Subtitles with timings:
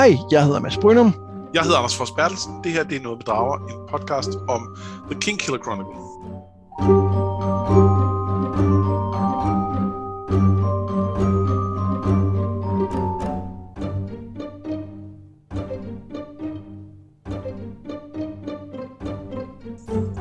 [0.00, 1.14] Hej, jeg hedder Mads Brynum.
[1.54, 2.52] Jeg hedder Anders Fors Bertelsen.
[2.64, 4.76] Det her det er Noget Bedrager, en podcast om
[5.10, 6.00] The King Killer Chronicle.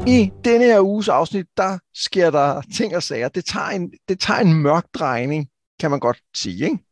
[0.08, 3.28] I denne her uges afsnit, der sker der ting og sager.
[3.28, 5.48] Det tager en, det tager en mørk drejning,
[5.80, 6.89] kan man godt sige, ikke?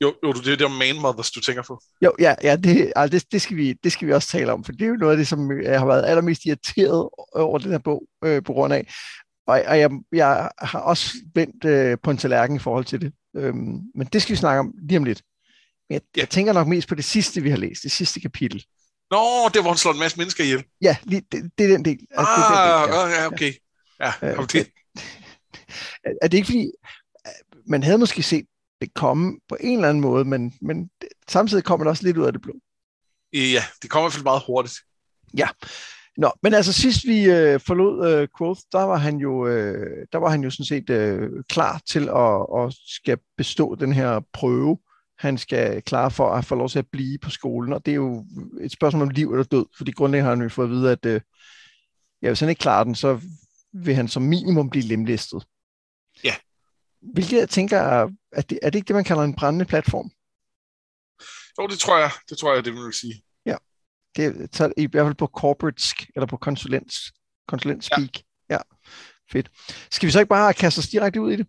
[0.00, 1.80] Jo, jo det er det om Man Mothers, du tænker på.
[2.02, 4.64] Jo, ja, ja det, altså det, det, skal vi, det skal vi også tale om,
[4.64, 7.70] for det er jo noget af det, som jeg har været allermest irriteret over den
[7.70, 8.94] her bog øh, på grund af.
[9.46, 13.12] Og, og jeg, jeg har også vendt øh, på en tallerken i forhold til det.
[13.36, 15.22] Øhm, men det skal vi snakke om lige om lidt.
[15.88, 16.20] Men jeg, ja.
[16.20, 18.64] jeg tænker nok mest på det sidste, vi har læst, det sidste kapitel.
[19.10, 20.64] Nå, det var, han slår en masse mennesker ihjel.
[20.80, 21.98] Ja, lige, det, det er den del.
[22.10, 23.54] Altså, ah, det er den del,
[24.00, 24.06] ja.
[24.06, 24.32] ja, okay.
[24.32, 24.66] Ja, kom til.
[26.04, 26.70] Er, er det ikke fordi,
[27.66, 28.46] man havde måske set
[28.80, 30.90] det komme på en eller anden måde, men, men
[31.28, 32.54] samtidig kommer det også lidt ud af det blå.
[33.32, 34.74] Ja, det kommer i hvert fald meget hurtigt.
[35.36, 35.48] Ja.
[36.16, 40.18] Nå, men altså sidst vi øh, forlod øh, Quoth, der var han jo, øh, der
[40.18, 44.78] var han jo sådan set øh, klar til at, at skal bestå den her prøve,
[45.18, 47.96] han skal klare for at få lov til at blive på skolen, og det er
[47.96, 48.24] jo
[48.60, 51.06] et spørgsmål om liv eller død, fordi grundlæggende har han jo fået at vide, at
[51.06, 51.20] øh,
[52.22, 53.20] ja, hvis han ikke klarer den, så
[53.72, 55.46] vil han som minimum blive lemlæstet.
[57.12, 57.78] Hvilket jeg tænker,
[58.32, 60.10] er, det, er det ikke det, man kalder en brændende platform?
[61.58, 62.10] Jo, det tror jeg.
[62.28, 63.22] Det tror jeg, det vil sige.
[63.46, 63.56] Ja,
[64.16, 66.96] det er i hvert fald på corporatesk, eller på konsulents,
[67.48, 68.18] konsulentspeak.
[68.50, 68.54] Ja.
[68.54, 68.58] ja,
[69.32, 69.50] fedt.
[69.90, 71.46] Skal vi så ikke bare kaste os direkte ud i det?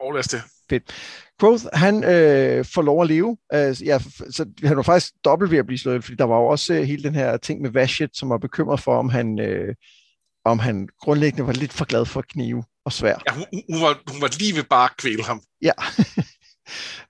[0.00, 0.42] Og lad det.
[0.70, 0.92] Fedt.
[1.38, 3.28] Growth, han øh, får lov at leve.
[3.28, 3.98] Uh, ja,
[4.30, 6.80] så han var faktisk dobbelt ved at blive slået, fordi der var jo også uh,
[6.80, 9.74] hele den her ting med Vashit, som var bekymret for, om han, øh,
[10.44, 13.16] om han grundlæggende var lidt for glad for knive og svær.
[13.28, 15.42] Ja, hun, hun, var, hun var lige ved bare at kvæle ham.
[15.62, 15.72] Ja.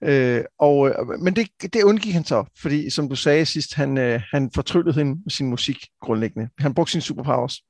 [0.08, 4.20] øh, og, men det, det undgik han så, fordi som du sagde sidst, han, øh,
[4.30, 6.48] han fortryllede hende med sin musik grundlæggende.
[6.58, 7.60] Han brugte sine superpowers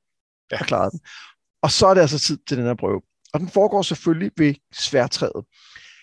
[0.51, 0.59] ja.
[0.59, 0.99] og klarede den.
[1.61, 3.01] Og så er det altså tid til den her prøve.
[3.33, 5.45] Og den foregår selvfølgelig ved sværtræet.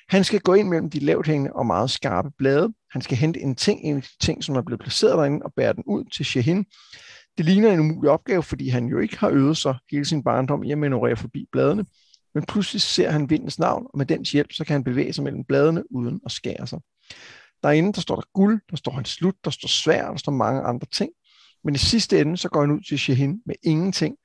[0.08, 2.74] Han skal gå ind mellem de lavt hængende og meget skarpe blade.
[2.92, 5.82] Han skal hente en ting, en ting, som er blevet placeret derinde, og bære den
[5.86, 6.66] ud til Shahin.
[7.38, 10.62] Det ligner en umulig opgave, fordi han jo ikke har øvet sig hele sin barndom
[10.62, 11.84] i at manøvrere forbi bladene.
[12.34, 15.25] Men pludselig ser han vindens navn, og med dens hjælp, så kan han bevæge sig
[15.25, 16.81] mellem bladene uden at skære sig.
[17.62, 20.60] Derinde, der står der guld, der står hans slut, der står svær, der står mange
[20.60, 21.10] andre ting.
[21.65, 24.16] Men i sidste ende, så går han ud til Shahin med ingenting,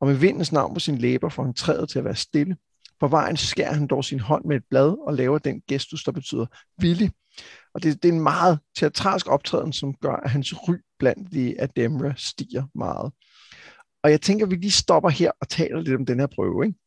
[0.00, 2.56] og med vindens navn på sin læber får han træet til at være stille.
[3.00, 6.12] På vejen skærer han dog sin hånd med et blad og laver den gestus, der
[6.12, 6.46] betyder
[6.78, 7.10] villig.
[7.74, 11.60] Og det, det er en meget teatralsk optræden, som gør, at hans ry blandt de
[11.60, 13.12] Ademra stiger meget.
[14.02, 16.66] Og jeg tænker, at vi lige stopper her og taler lidt om den her prøve,
[16.66, 16.78] ikke?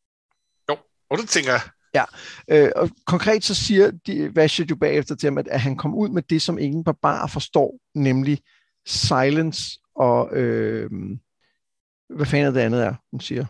[0.70, 0.76] Jo,
[1.10, 1.60] og det tænker jeg.
[1.94, 2.04] Ja,
[2.50, 5.94] øh, og konkret så siger de, Vashet jo bagefter til ham, at, at han kom
[5.94, 8.38] ud med det, som ingen barbar forstår, nemlig
[8.86, 10.90] silence og, øh,
[12.08, 13.46] hvad fanden er det andet er, hun siger?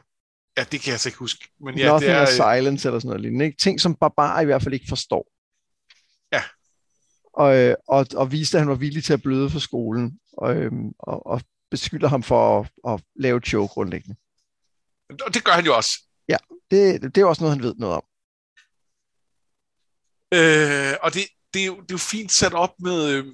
[0.56, 1.48] Ja, det kan jeg så ikke huske.
[1.60, 3.44] Men ja, Nothing det er, silence eller sådan noget lignende.
[3.44, 3.58] Ikke?
[3.58, 5.26] Ting, som barbarer i hvert fald ikke forstår.
[7.37, 10.56] Og, øh, og, og viste, at han var villig til at bløde for skolen, og,
[10.56, 11.41] øhm, og, og
[11.71, 14.17] beskylder ham for at, at lave et show grundlæggende.
[15.27, 15.91] Og det gør han jo også.
[16.28, 16.37] Ja,
[16.71, 18.05] det, det er også noget, han ved noget om.
[20.34, 21.23] Øh, og det,
[21.55, 23.25] det, er jo, det er jo fint sat op med, øh,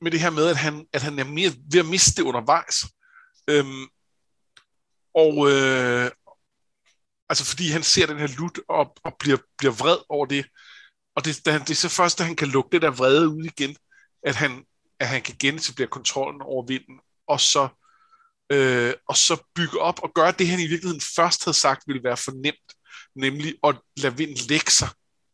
[0.00, 2.76] med det her med, at han, at han er mere ved at miste det undervejs.
[3.48, 3.84] Øhm,
[5.14, 6.10] og øh,
[7.28, 10.46] altså fordi han ser den her lut og, og bliver, bliver vred over det.
[11.16, 13.76] Og det, det er så først, at han kan lukke det der vrede ud igen,
[14.22, 14.64] at han,
[15.00, 17.68] at han kan genetablere kontrollen over vinden, og så,
[18.52, 22.04] øh, og så bygge op og gøre det, han i virkeligheden først havde sagt ville
[22.04, 22.72] være fornemt,
[23.16, 24.88] nemlig at lade vinden lægge sig.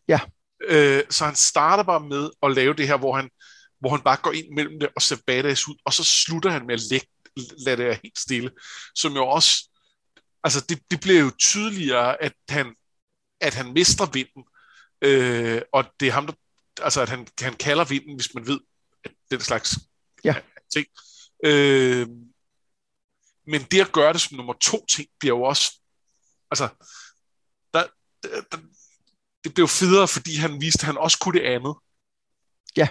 [0.08, 0.20] Ja.
[0.68, 3.30] Øh, så han starter bare med at lave det her, hvor han,
[3.80, 6.66] hvor han bare går ind mellem det og ser badass ud, og så slutter han
[6.66, 7.08] med at lægge,
[7.58, 8.50] lade det være helt stille,
[8.94, 9.70] som jo også
[10.44, 12.74] altså det, det bliver jo tydeligere, at han,
[13.40, 14.44] at han mister vinden,
[15.02, 16.32] øh, og det er ham, der,
[16.82, 18.60] altså at han, han kalder vinden, hvis man ved,
[19.04, 19.78] at den slags
[20.24, 20.34] ja.
[20.72, 20.86] ting.
[21.44, 22.08] Øh,
[23.46, 25.72] men det at gøre det som nummer to ting, bliver jo også,
[26.50, 26.68] altså,
[27.74, 27.84] der,
[28.22, 28.58] der, der,
[29.44, 31.74] det blev federe, fordi han viste, at han også kunne det andet.
[32.76, 32.88] Ja,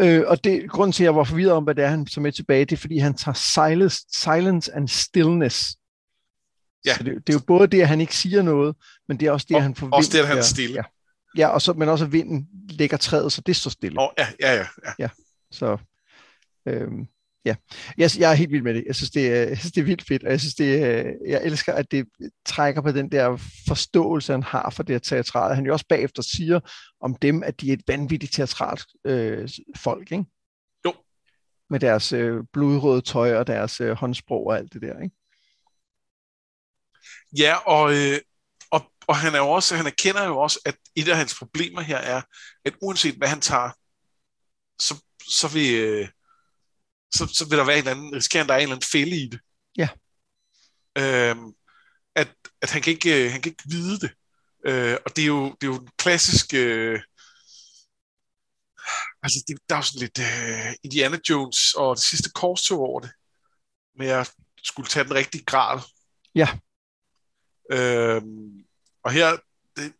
[0.00, 2.26] øh, og det grund til, at jeg var forvirret om, hvad det er, han som
[2.26, 5.76] er tilbage, det er, fordi han tager silence, silence and stillness
[6.84, 6.96] Ja.
[6.96, 8.76] Så det, det er jo både det, at han ikke siger noget,
[9.08, 9.96] men det er også det, at han forventer.
[9.96, 10.74] Også det, at han er stille.
[10.74, 10.82] Ja,
[11.36, 14.00] ja og så, men også at vinden lægger træet, så det står stille.
[14.00, 14.92] Oh, ja, ja, ja, ja.
[14.98, 15.08] ja
[15.50, 15.78] så,
[16.66, 17.06] øhm,
[17.44, 17.56] ja.
[17.98, 18.84] Jeg, jeg er helt vild med det.
[18.86, 21.12] Jeg synes, det er, jeg synes, det er vildt fedt, og jeg synes, det er,
[21.26, 22.08] jeg elsker, at det
[22.46, 23.36] trækker på den der
[23.68, 25.54] forståelse, han har for det her teatral.
[25.54, 26.60] Han jo også bagefter siger
[27.00, 30.24] om dem, at de er et vanvittigt teatralt øh, folk, ikke?
[30.84, 30.94] Jo,
[31.70, 35.16] med deres øh, blodrøde tøj og deres øh, håndsprog og alt det der, ikke?
[37.38, 38.18] Ja, og, øh,
[39.06, 41.96] og, han er jo også, han erkender jo også, at et af hans problemer her
[41.96, 42.22] er,
[42.64, 43.70] at uanset hvad han tager,
[44.80, 46.08] så, så vil, øh,
[47.14, 49.16] så, så vil der være en eller anden, risikerer der er en eller anden fælde
[49.16, 49.40] i det.
[49.76, 49.88] Ja.
[50.98, 51.52] Øhm,
[52.14, 54.10] at, at han kan ikke, han kan ikke vide det.
[54.66, 56.54] Øh, og det er jo, det er jo en klassisk...
[56.54, 57.00] Øh,
[59.22, 63.00] altså, det, der er jo sådan lidt øh, Indiana Jones og det sidste korstog over
[63.00, 63.10] det.
[63.98, 64.32] Med at
[64.62, 65.80] skulle tage den rigtige grad.
[66.34, 66.48] Ja.
[67.72, 68.64] Øhm,
[69.04, 69.36] og her,
[69.76, 69.92] det,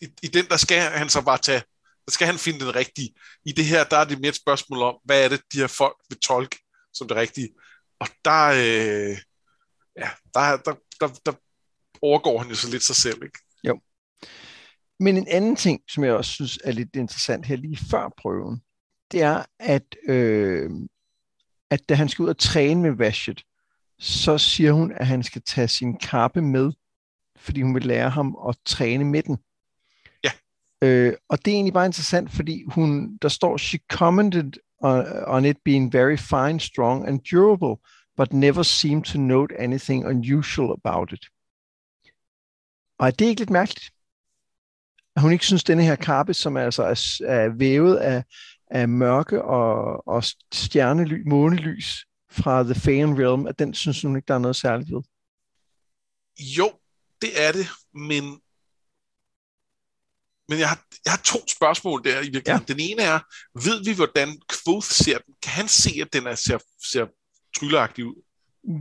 [0.00, 1.62] i, i den, der skal han så bare tage,
[2.06, 3.14] der skal han finde den rigtige.
[3.44, 5.66] I det her, der er det mere et spørgsmål om, hvad er det, de her
[5.66, 6.58] folk vil tolke
[6.92, 7.48] som det rigtige.
[7.98, 9.18] Og der, øh,
[9.96, 11.32] ja, der, der, der, der
[12.02, 13.38] overgår han jo så lidt sig selv, ikke?
[13.64, 13.80] Jo.
[15.00, 18.62] Men en anden ting, som jeg også synes er lidt interessant her lige før prøven,
[19.12, 20.70] det er, at, øh,
[21.70, 23.42] at da han skal ud og træne med Vashet,
[23.98, 26.72] så siger hun, at han skal tage sin kappe med,
[27.44, 29.38] fordi hun vil lære ham at træne med den.
[30.24, 30.30] Ja.
[30.82, 35.44] Øh, og det er egentlig bare interessant, fordi hun, der står, she commented on, on
[35.44, 37.76] it being very fine, strong and durable,
[38.16, 41.26] but never seemed to note anything unusual about it.
[42.98, 43.90] Og er det ikke lidt mærkeligt?
[45.16, 48.24] At hun ikke synes, at denne her kappe, som altså er, er vævet af,
[48.70, 54.26] af mørke og, og stjernely, månelys fra The Faen Realm, at den synes hun ikke,
[54.26, 55.02] der er noget særligt ved?
[56.58, 56.70] Jo,
[57.24, 58.24] det er det, men,
[60.48, 62.66] men jeg, har, jeg har to spørgsmål der i virkeligheden.
[62.68, 62.72] Ja.
[62.72, 63.18] Den ene er,
[63.66, 65.34] ved vi, hvordan Quoth ser den?
[65.42, 66.58] Kan han se, at den er, ser,
[66.92, 67.06] ser
[67.56, 68.22] trylleagtig ud?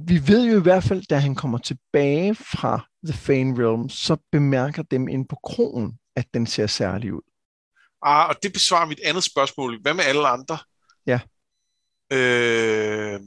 [0.08, 4.18] Vi ved jo i hvert fald, da han kommer tilbage fra The Fane Realm, så
[4.32, 7.22] bemærker dem ind på krogen, at den ser særlig ud.
[8.02, 9.82] Ah, og det besvarer mit andet spørgsmål.
[9.82, 10.58] Hvad med alle andre?
[11.08, 11.20] Ja.
[12.14, 13.20] Øh,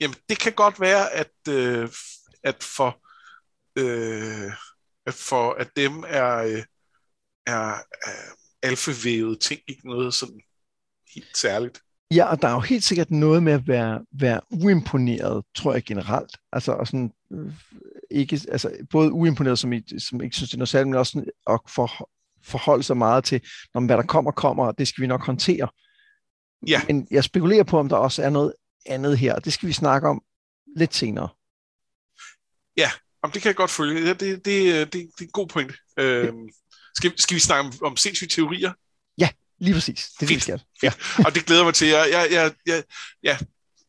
[0.00, 1.88] jamen, det kan godt være, at, øh,
[2.42, 3.03] at for
[3.78, 4.52] øh,
[5.10, 6.62] for at dem er, øh,
[7.46, 7.74] er,
[8.06, 10.40] er alfavævet ting ikke noget sådan
[11.14, 11.80] helt særligt.
[12.10, 15.84] Ja, og der er jo helt sikkert noget med at være, være uimponeret, tror jeg
[15.84, 16.36] generelt.
[16.52, 17.52] Altså, og sådan, øh,
[18.10, 21.12] ikke, altså både uimponeret, som, I, som ikke synes, det er noget særligt, men også
[21.12, 22.10] sådan, at for,
[22.44, 23.40] forholde sig meget til,
[23.74, 25.68] når hvad der kommer, kommer, og det skal vi nok håndtere.
[26.66, 26.80] Ja.
[26.86, 28.54] Men jeg spekulerer på, om der også er noget
[28.86, 30.22] andet her, det skal vi snakke om
[30.76, 31.28] lidt senere.
[32.76, 32.90] Ja,
[33.24, 34.06] om det kan jeg godt følge.
[34.06, 35.72] Ja, det, det, det, det er en god point.
[35.98, 36.48] Øhm,
[36.96, 38.72] skal, skal vi snakke om, om sindssyge teorier?
[39.18, 39.28] Ja,
[39.58, 40.08] lige præcis.
[40.20, 40.42] Det Fint.
[40.42, 40.92] skal ja.
[41.26, 41.88] Og det glæder mig til.
[41.88, 42.82] Jeg, jeg, jeg, jeg,
[43.22, 43.38] ja,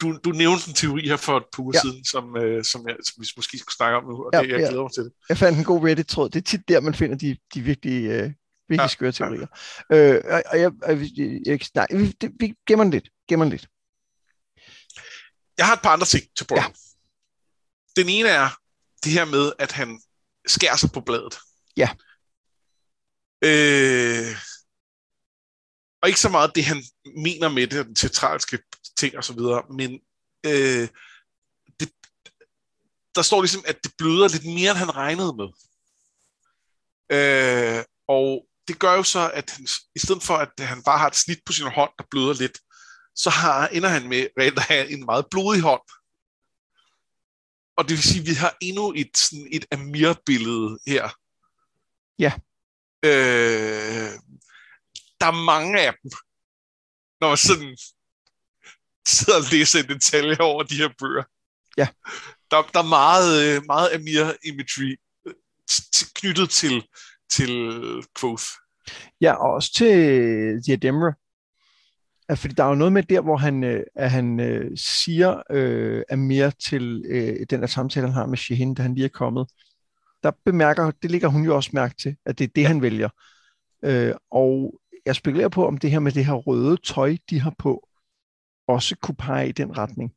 [0.02, 1.82] du, du nævnte en teori her for et par uger ja.
[1.82, 4.48] siden, som, øh, som, jeg, som vi måske skulle snakke om nu, og ja, det,
[4.48, 4.68] jeg ja.
[4.68, 5.12] glæder mig til det.
[5.30, 6.30] Jeg fandt en god Reddit-tråd.
[6.30, 8.32] Det er tit der, man finder de, de virkelig, øh,
[8.70, 9.48] virkelig ja, skøre teorier.
[9.90, 9.96] Ja.
[9.96, 13.10] Øh, og, og jeg, jeg, jeg, nej, vi, det, vi gemmer den lidt.
[13.30, 13.68] Gemmer den lidt.
[15.58, 16.62] Jeg har et par andre ting til Brown.
[16.62, 18.02] Ja.
[18.02, 18.50] Den ene er
[19.06, 20.02] det her med, at han
[20.48, 21.38] skærer sig på bladet.
[21.78, 21.90] Ja.
[23.42, 24.38] Øh,
[26.02, 26.84] og ikke så meget det, han
[27.18, 28.60] mener med det, den teatralske
[28.98, 29.92] ting og så videre, men
[30.46, 30.88] øh,
[31.80, 31.90] det,
[33.16, 35.50] der står ligesom, at det bløder lidt mere, end han regnede med.
[37.18, 41.08] Øh, og det gør jo så, at han, i stedet for, at han bare har
[41.08, 42.60] et snit på sin hånd, der bløder lidt,
[43.16, 45.82] så har, ender han med reelt at have en meget blodig hånd.
[47.78, 51.10] Og det vil sige, at vi har endnu et, sådan et Amir-billede her.
[52.20, 52.34] Ja.
[53.06, 54.12] Øh,
[55.20, 56.12] der er mange af dem,
[57.22, 57.78] når man sådan
[59.08, 61.24] sidder og læser i detaljer over de her bøger.
[61.78, 61.88] Ja.
[62.52, 64.96] Der, der er meget, meget Amir-imagery
[66.16, 66.88] knyttet til,
[67.30, 67.50] til
[68.20, 68.46] Quoth.
[69.22, 69.96] Ja, og også til
[70.66, 71.14] Diademra.
[72.30, 76.04] Fordi der er jo noget med der, hvor han, øh, at han øh, siger øh,
[76.10, 79.48] Amir til øh, den der samtale, han har med Shehin, da han lige er kommet.
[80.24, 82.68] Der bemærker, det ligger hun jo også mærke til, at det er det, ja.
[82.68, 83.10] han vælger.
[83.84, 87.54] Øh, og jeg spekulerer på, om det her med det her røde tøj, de har
[87.60, 87.88] på,
[88.68, 90.14] også kunne pege i den retning.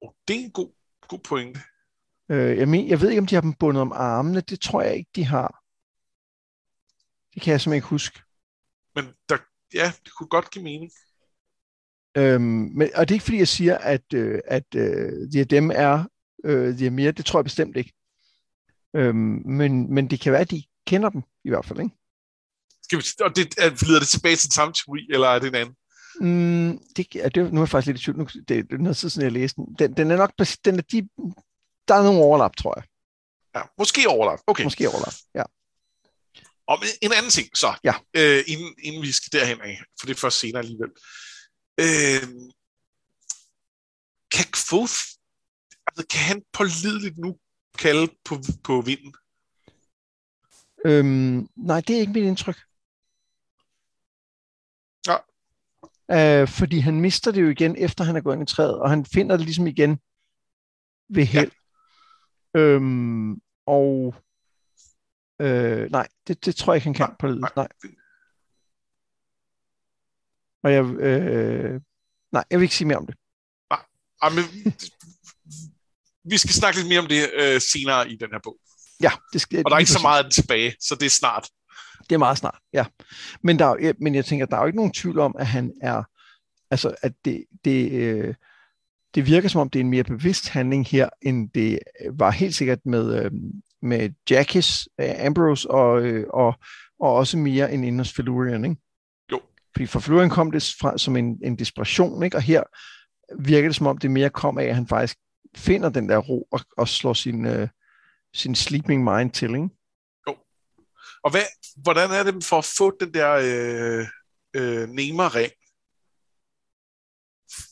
[0.00, 0.72] Oh, det er en god,
[1.08, 1.60] god pointe.
[2.28, 4.40] Øh, jeg, men, jeg ved ikke, om de har dem bundet om armene.
[4.40, 5.62] Det tror jeg ikke, de har.
[7.34, 8.22] Det kan jeg simpelthen ikke huske.
[8.94, 9.36] Men der,
[9.74, 10.92] ja, det kunne godt give mening.
[12.16, 15.70] Øhm, men, og det er ikke fordi, jeg siger, at, øh, at øh, de dem
[15.74, 16.04] er
[16.44, 17.12] øh, de er mere.
[17.12, 17.92] Det tror jeg bestemt ikke.
[18.96, 21.96] Øhm, men, men det kan være, at de kender dem i hvert fald, ikke?
[22.82, 23.56] Skal vi, og det,
[23.88, 25.76] leder det tilbage til samme teori, eller er det en anden?
[26.20, 28.18] Mm, det, er det, nu er jeg faktisk lidt i tvivl.
[28.18, 29.74] Nu, det, det er noget sådan, jeg læste den.
[29.78, 29.96] den.
[29.96, 30.32] Den er nok,
[30.64, 31.08] den er de,
[31.88, 32.84] der er nogle overlap, tror jeg.
[33.56, 34.38] Ja, måske overlap.
[34.46, 34.64] Okay.
[34.64, 35.42] Måske overlap, ja.
[36.66, 37.94] Og en anden ting så, ja.
[38.16, 40.90] øh, inden, inden vi skal derhen af, for det er først senere alligevel.
[41.80, 42.22] Øh,
[44.30, 44.98] kan Kvoth,
[45.86, 47.38] altså kan han pålideligt nu
[47.78, 49.14] kalde på, på vinden?
[50.86, 52.58] Øhm, nej, det er ikke mit indtryk.
[55.06, 55.16] Ja.
[56.42, 58.90] Øh, fordi han mister det jo igen, efter han er gået ind i træet, og
[58.90, 59.98] han finder det ligesom igen
[61.08, 61.50] ved held.
[62.54, 62.60] Ja.
[62.60, 64.14] Øhm, og
[65.40, 67.40] øh, nej, det, det tror jeg ikke, han kan Nej, på ledet.
[67.40, 67.50] nej.
[67.56, 67.68] Nej.
[70.62, 71.80] Og jeg, øh,
[72.32, 73.16] nej, jeg vil ikke sige mere om det.
[74.22, 74.44] Ah, men,
[76.30, 78.56] vi skal snakke lidt mere om det øh, senere i den her bog.
[79.02, 81.10] Ja, det skal, Og der er ikke så meget af det tilbage, så det er
[81.10, 81.48] snart.
[82.08, 82.84] Det er meget snart, ja.
[83.42, 85.72] Men, der, er men jeg tænker, der er jo ikke nogen tvivl om, at han
[85.82, 86.02] er,
[86.70, 88.34] altså at det, det, øh,
[89.14, 91.78] det virker som om, det er en mere bevidst handling her, end det
[92.12, 93.30] var helt sikkert med, øh,
[93.82, 96.54] med Jackis, øh, Ambrose og, øh, og,
[97.00, 98.76] og også mere end inde hos Felurian, ikke?
[99.32, 99.40] Jo.
[99.74, 102.36] Fordi for Felurian kom det fra, som en, en desperation, ikke?
[102.36, 102.62] Og her
[103.38, 105.18] virker det som om, det mere kom af, at han faktisk
[105.56, 107.68] finder den der ro og, og slår sin, øh,
[108.34, 109.68] sin sleeping mind til, ikke?
[111.26, 111.42] Og hvad,
[111.76, 114.06] hvordan er det for at få den der øh,
[114.56, 115.52] øh, Nema-ring?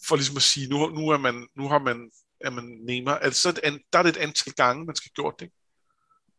[0.06, 3.14] For ligesom at sige, nu, nu, er man, nu har man, er man Nema.
[3.16, 3.52] Altså,
[3.92, 5.46] der er det et antal gange, man skal have gjort det.
[5.46, 5.56] ikke?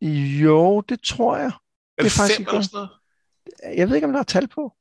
[0.01, 1.45] Jo, det tror jeg.
[1.45, 1.57] Er Det
[1.97, 3.77] det, er faktisk fem eller sådan noget?
[3.77, 4.73] Jeg ved ikke, om der er tal på.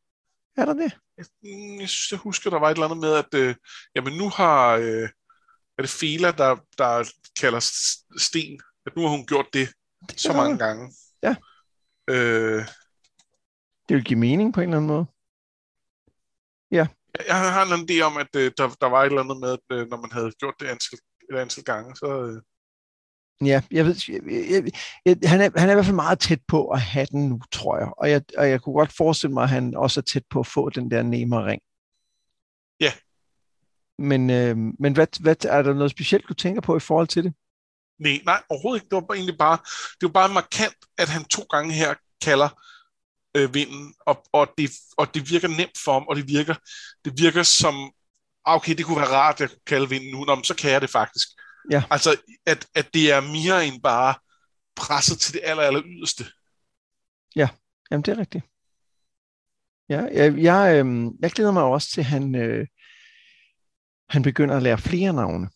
[0.56, 0.98] Er der det?
[1.18, 3.54] Jeg, mm, jeg synes, jeg husker, der var et eller andet med, at øh,
[3.94, 5.08] jamen, nu har øh,
[5.78, 7.60] er det Fela, der, der kalder
[8.18, 9.68] Sten, at nu har hun gjort det
[10.16, 10.92] så kan mange godt gange.
[11.22, 11.36] Ja.
[12.10, 12.66] Øh,
[13.88, 15.06] Det vil give mening på en eller anden måde.
[17.28, 19.40] jeg har en eller anden idé om, at øh, der, der var et eller andet
[19.40, 20.98] med, at øh, når man havde gjort det antal,
[21.32, 22.06] et antal gange, så...
[22.06, 22.42] Øh,
[23.40, 24.72] Ja, jeg ved, jeg, jeg,
[25.06, 27.40] jeg, han, er, han er i hvert fald meget tæt på at have den nu,
[27.52, 27.88] tror jeg.
[27.98, 30.46] Og jeg, og jeg kunne godt forestille mig, at han også er tæt på at
[30.46, 31.62] få den der Neymar-ring.
[32.80, 32.92] Ja.
[33.98, 37.24] Men, øh, men hvad, hvad, er der noget specielt, du tænker på i forhold til
[37.24, 37.34] det?
[37.98, 38.96] nej, nej, overhovedet ikke.
[38.96, 39.58] Det var egentlig bare,
[40.00, 42.48] det var bare markant, at han to gange her kalder
[43.36, 46.54] øh, vinden, og, og, det, og det virker nemt for ham, og det virker,
[47.04, 47.74] det virker som,
[48.46, 50.54] ah, okay, det kunne være rart, at jeg kunne kalde vinden nu, Nå, men så
[50.54, 51.28] kan jeg det faktisk.
[51.70, 51.82] Ja.
[51.90, 52.16] Altså,
[52.46, 54.14] at, at det er mere end bare
[54.76, 56.24] presset til det aller, aller yderste.
[57.90, 58.44] Jamen, det er rigtigt.
[59.88, 62.66] Ja, jeg, jeg, øh, jeg glæder mig også til, at han, øh,
[64.08, 65.48] han begynder at lære flere navne.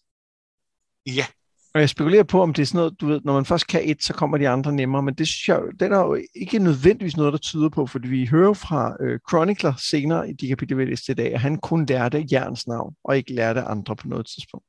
[1.06, 1.26] Ja,
[1.74, 3.80] Og jeg spekulerer på, om det er sådan noget, du ved, når man først kan
[3.84, 7.16] et, så kommer de andre nemmere, men det synes jeg, det er jo ikke nødvendigvis
[7.16, 10.84] noget, der tyder på, fordi vi hører fra øh, Chronicler senere i de kapitler, vi
[10.84, 14.26] læste i dag, at han kun lærte Jerns navn, og ikke lærte andre på noget
[14.26, 14.66] tidspunkt.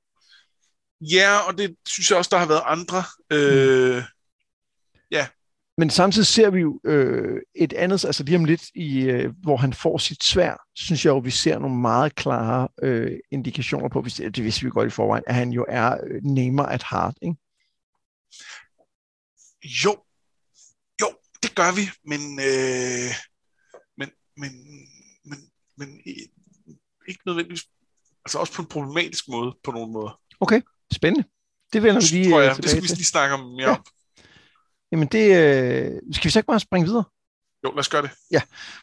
[1.02, 3.04] Ja, og det synes jeg også, der har været andre.
[3.32, 4.04] Øh,
[5.78, 9.58] Men samtidig ser vi jo øh, et andet, altså lige om lidt, i, øh, hvor
[9.58, 14.02] han får sit svær, synes jeg jo, vi ser nogle meget klare øh, indikationer på,
[14.02, 17.16] hvis det, vidste vi godt i forvejen, at han jo er øh, namer at heart,
[17.22, 17.36] ikke?
[19.86, 19.92] jo,
[21.02, 21.08] jo,
[21.44, 23.12] det gør vi, men, øh,
[23.98, 24.52] men, men,
[25.26, 25.40] men,
[25.78, 26.32] men i-
[27.08, 27.66] ikke nødvendigvis,
[28.26, 30.22] altså også på en problematisk måde, på nogle måder.
[30.94, 31.28] Spændende.
[31.74, 32.58] Det vender vi lige tror øh, jeg.
[32.58, 33.76] Det skal vi lige snakke om mere Ja.
[33.76, 33.84] om.
[34.92, 37.04] Jamen det, øh, skal vi så ikke bare springe videre?
[37.64, 38.12] Jo, lad os gøre det.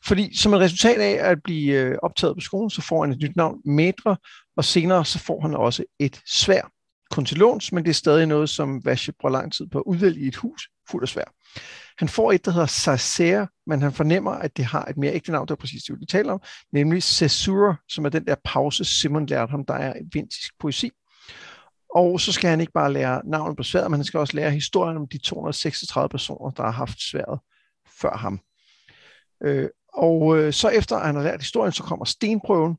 [0.05, 3.19] Fordi som et resultat af at blive øh, optaget på skolen, så får han et
[3.19, 4.17] nyt navn, Medre,
[4.57, 6.71] og senere så får han også et svær.
[7.11, 9.85] Kun til låns, men det er stadig noget, som Vashe bruger lang tid på at
[9.87, 11.25] udvælge i et hus fuld af svær.
[11.99, 15.33] Han får et, der hedder Sacer, men han fornemmer, at det har et mere ægte
[15.33, 16.41] navn, der er præcis det, vi taler om,
[16.73, 20.91] nemlig Cesura, som er den der pause, Simon lærte ham, der er vintisk poesi.
[21.97, 24.51] Og så skal han ikke bare lære navnet på sværet, men han skal også lære
[24.51, 27.41] historien om de 236 personer, der har haft sværet
[28.01, 28.41] før ham.
[29.43, 32.77] Øh, og øh, så efter at han har lært historien, så kommer stenprøven.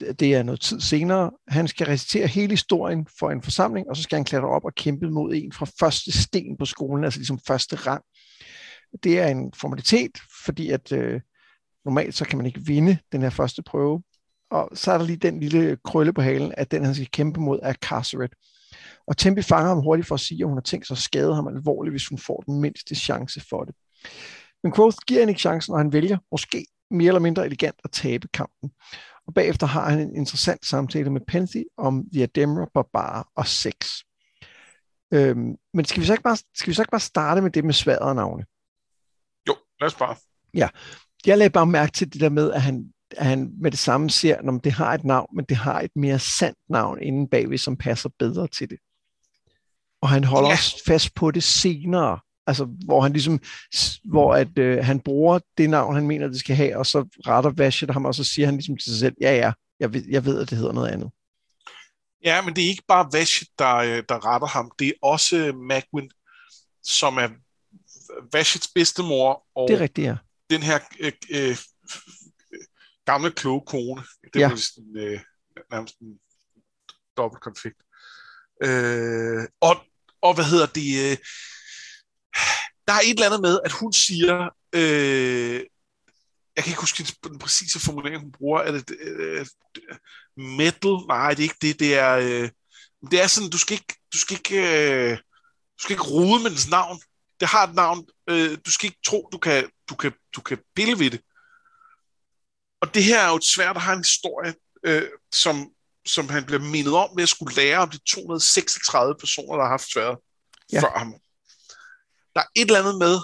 [0.00, 1.30] Det- Det er noget tid senere.
[1.48, 4.74] Han skal recitere hele historien for en forsamling, og så skal han klatre op og
[4.74, 8.02] kæmpe mod en fra første sten på skolen, altså ligesom første rang.
[9.02, 10.10] Det er en formalitet,
[10.44, 11.20] fordi at øh,
[11.84, 14.02] normalt så kan man ikke vinde den her første prøve.
[14.50, 17.40] Og så er der lige den lille krølle på halen, at den han skal kæmpe
[17.40, 18.34] mod er Carceret.
[19.06, 21.34] Og Tempi fanger ham hurtigt for at sige, at hun har tænkt sig at skade
[21.34, 23.74] ham alvorligt, hvis hun får den mindste chance for det.
[24.62, 27.90] Men Quoth giver han ikke chancen, og han vælger måske mere eller mindre elegant at
[27.90, 28.70] tabe kampen.
[29.26, 33.74] Og bagefter har han en interessant samtale med Penthy om The Ademra, Barbar og sex.
[35.12, 37.64] Øhm, men skal vi, så ikke bare, skal vi så ikke bare starte med det
[37.64, 38.44] med sværet navne?
[39.48, 40.16] Jo, lad os bare.
[41.26, 44.10] Jeg lagde bare mærke til det der med, at han, at han med det samme
[44.10, 47.58] ser, at det har et navn, men det har et mere sandt navn inden bagved,
[47.58, 48.78] som passer bedre til det.
[50.02, 50.54] Og han holder Ja.
[50.54, 53.40] også fast på det senere, altså hvor han ligesom,
[54.04, 57.50] hvor at øh, han bruger det navn, han mener, det skal have, og så retter
[57.50, 60.24] Vashet ham, og så siger han ligesom til sig selv, ja ja, jeg ved, jeg
[60.24, 61.10] ved at det hedder noget andet.
[62.24, 64.72] Ja, men det er ikke bare Vashit, der, øh, der retter ham.
[64.78, 66.10] Det er også Magwin,
[66.82, 67.28] som er
[68.32, 69.46] Vashits bedstemor.
[69.54, 70.16] Og det er rigtigt, ja.
[70.50, 71.56] Den her øh, øh,
[73.06, 74.02] gamle kloge kone.
[74.34, 74.56] Det ja.
[74.56, 75.20] sådan, øh,
[75.70, 76.18] nærmest en
[77.16, 77.78] dobbelt konflikt.
[78.62, 79.76] Øh, og,
[80.22, 81.10] og hvad hedder det?
[81.10, 81.16] Øh,
[82.86, 85.60] der er et eller andet med, at hun siger, øh,
[86.56, 89.46] jeg kan ikke huske den præcise formulering, hun bruger, er det øh,
[90.36, 90.96] metal?
[91.08, 92.50] Nej, det er ikke det, det er, øh,
[93.10, 95.18] det er sådan, du skal ikke, du skal ikke, øh,
[95.78, 97.00] du skal ikke rode med dens navn.
[97.40, 100.58] Det har et navn, øh, du skal ikke tro, du kan, du kan, du kan
[100.76, 101.20] pille ved det.
[102.84, 104.54] Og det her er jo et svært at have en historie,
[104.86, 105.70] øh, som,
[106.06, 109.70] som han bliver mindet om ved at skulle lære om de 236 personer, der har
[109.70, 110.18] haft sværet
[110.72, 110.80] ja.
[110.80, 111.14] før ham.
[112.34, 113.14] Der er et eller andet med,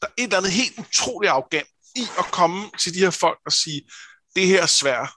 [0.00, 3.38] der er et eller andet helt utroligt arrogant i at komme til de her folk
[3.46, 3.82] og sige,
[4.36, 5.16] det her svær,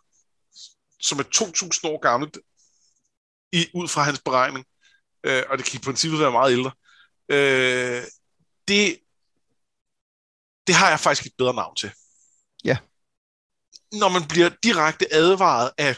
[1.01, 2.37] som er 2.000 år gammelt,
[3.51, 4.65] i, ud fra hans beregning,
[5.23, 6.71] øh, og det kan i princippet være meget ældre,
[7.29, 8.03] øh,
[8.67, 8.99] det,
[10.67, 11.91] det har jeg faktisk et bedre navn til.
[13.99, 15.97] Når man bliver direkte advaret af,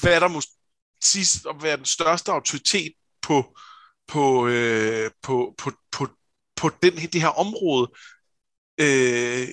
[0.00, 0.40] hvad der må
[1.02, 3.58] sidst at være den største autoritet på,
[4.06, 6.08] på, øh, på, på, på,
[6.56, 7.92] på den, det her område,
[8.78, 9.48] øh,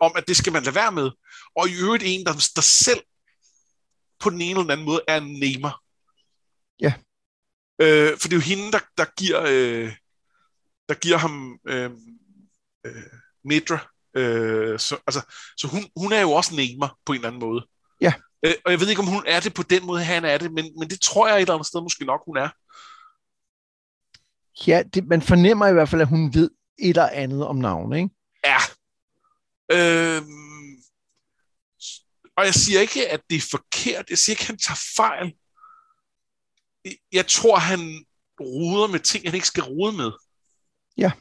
[0.00, 1.10] om at det skal man lade være med.
[1.56, 3.02] Og i øvrigt en, der, der selv
[4.18, 5.82] på den ene eller den anden måde er en nemer.
[6.80, 6.94] Ja.
[7.78, 9.96] Øh, for det er jo hende, der, der giver øh,
[10.88, 11.90] der giver ham øh,
[12.86, 13.02] øh,
[13.44, 13.91] Midra.
[14.14, 15.20] Øh, så, altså,
[15.56, 17.66] så hun, hun er jo også nemer på en eller anden måde.
[18.00, 18.12] Ja.
[18.46, 20.52] Øh, og jeg ved ikke, om hun er det på den måde, han er det,
[20.52, 22.48] men, men det tror jeg et eller andet sted måske nok, hun er.
[24.66, 27.96] Ja, det, man fornemmer i hvert fald, at hun ved et eller andet om navnet,
[27.96, 28.10] ikke?
[28.44, 28.58] Ja.
[29.72, 30.22] Øh,
[32.36, 34.10] og jeg siger ikke, at det er forkert.
[34.10, 35.34] Jeg siger ikke, at han tager fejl.
[37.12, 38.04] Jeg tror, han
[38.40, 40.10] ruder med ting, han ikke skal rode med.
[40.96, 41.12] Ja.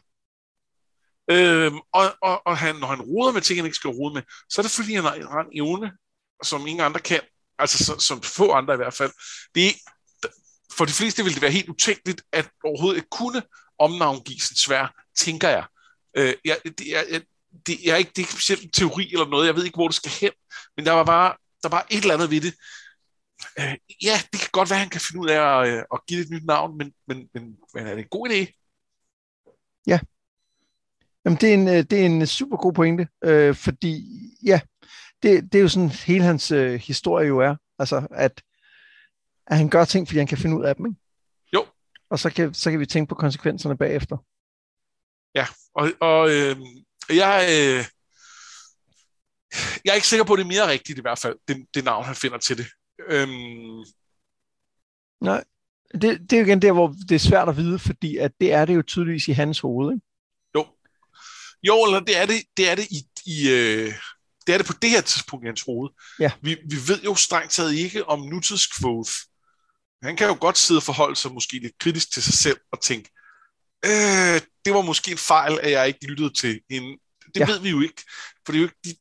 [1.32, 4.22] Øhm, og og, og han, når han roder med ting, han ikke skal rode med,
[4.50, 5.92] så er det fordi, han har en evne,
[6.44, 7.22] som ingen andre kan.
[7.60, 9.12] Altså som, som få andre i hvert fald.
[9.56, 9.72] Det er,
[10.78, 13.44] for de fleste ville det være helt utænkeligt, at overhovedet ikke kunne
[13.80, 15.66] omnavngive sin svær, tænker jeg.
[16.18, 17.22] Øh, jeg, det, jeg,
[17.68, 19.76] det, jeg er ikke, det er ikke specielt en teori eller noget, jeg ved ikke,
[19.76, 20.32] hvor det skal hen,
[20.78, 22.54] men der var bare, der var et eller andet ved det.
[23.60, 26.00] Øh, ja, det kan godt være, at han kan finde ud af at, øh, at
[26.08, 28.42] give det et nyt navn, men, men, men, men er det en god idé?
[29.88, 30.00] Ja.
[31.26, 34.06] Jamen, det er en, øh, det er en super god pointe, øh, fordi
[34.46, 34.60] ja,
[35.24, 38.42] det, det er jo sådan hele hans øh, historie jo er, altså at,
[39.48, 41.00] at han gør ting, fordi han kan finde ud af dem, ikke?
[41.54, 41.66] Jo.
[42.10, 44.18] Og så kan, så kan vi tænke på konsekvenserne bagefter.
[45.36, 46.56] Ja, og, og øh,
[47.10, 47.86] jeg, øh,
[49.86, 51.86] jeg er ikke sikker på, at det er mere rigtigt i hvert fald, det, det
[51.86, 52.68] navn, han finder til det.
[53.08, 53.84] Øhm...
[55.22, 55.44] Nej,
[55.94, 58.54] det, det er jo igen der, hvor det er svært at vide, fordi at det
[58.54, 60.06] er det jo tydeligvis i hans hoved, ikke?
[61.64, 61.84] Jo.
[61.84, 63.94] Eller det er det, det, er det i, i øh,
[64.48, 65.90] det er det på det her tidspunkt i hans hoved.
[66.20, 66.32] Ja.
[66.42, 69.12] Vi, vi ved jo strengt taget ikke om nutidskvoth.
[70.04, 72.82] Han kan jo godt sidde og forholde sig måske lidt kritisk til sig selv og
[72.82, 73.10] tænke,
[73.86, 76.98] øh, det var måske en fejl, at jeg ikke lyttede til hende.
[77.36, 77.46] Det ja.
[77.46, 78.04] ved vi jo ikke,
[78.46, 78.98] for det er jo ikke, det,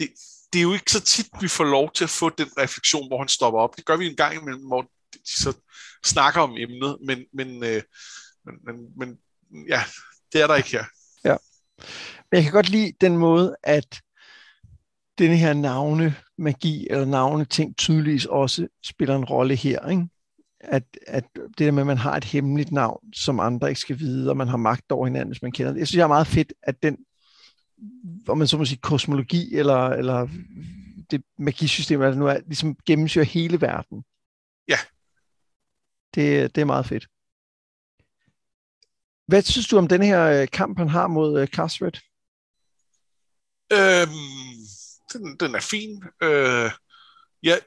[0.00, 0.10] det,
[0.52, 3.18] det er jo ikke så tit, vi får lov til at få den refleksion, hvor
[3.18, 3.76] han stopper op.
[3.76, 5.52] Det gør vi en gang imellem, hvor de så
[6.04, 7.82] snakker om emnet, men, men, øh,
[8.44, 9.18] men, men, men
[9.68, 9.84] ja,
[10.32, 10.84] det er der ikke her.
[11.24, 11.36] Ja.
[12.30, 14.00] Men jeg kan godt lide den måde, at
[15.18, 19.88] den her navne magi eller navne ting tydeligvis også spiller en rolle her.
[19.88, 20.08] Ikke?
[20.62, 23.98] at, at det der med, at man har et hemmeligt navn, som andre ikke skal
[23.98, 25.78] vide, og man har magt over hinanden, hvis man kender det.
[25.78, 26.98] Jeg synes, det er meget fedt, at den,
[28.24, 30.28] hvor man så må sige, kosmologi, eller, eller
[31.10, 34.04] det magisystem, der nu er, ligesom gennemsyrer hele verden.
[34.68, 34.78] Ja.
[36.14, 37.06] Det, det er meget fedt.
[39.26, 42.00] Hvad synes du om den her øh, kamp, han har mod uh, Carteret?
[43.72, 44.12] Øhm,
[45.12, 46.02] den, den er fin.
[46.22, 46.70] Øh,
[47.42, 47.60] jeg,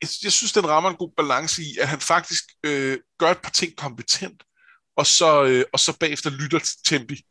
[0.00, 3.42] jeg, jeg synes, den rammer en god balance i, at han faktisk øh, gør et
[3.42, 4.42] par ting kompetent,
[4.96, 7.22] og så, øh, og så bagefter lytter til Tempi.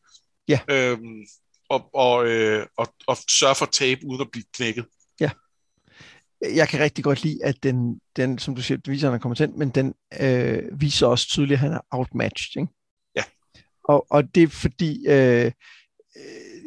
[0.48, 0.60] Ja.
[0.70, 1.26] Øhm,
[1.70, 4.86] og, og, øh, og, og sørger for at tabe, uden at blive knækket.
[6.42, 9.22] Jeg kan rigtig godt lide, at den, den som du siger, viser, at han er
[9.22, 12.62] kompetent, men den øh, viser også tydeligt, at han er outmatched.
[12.62, 12.74] Ikke?
[13.16, 13.24] Ja.
[13.84, 15.52] Og, og det er fordi, øh,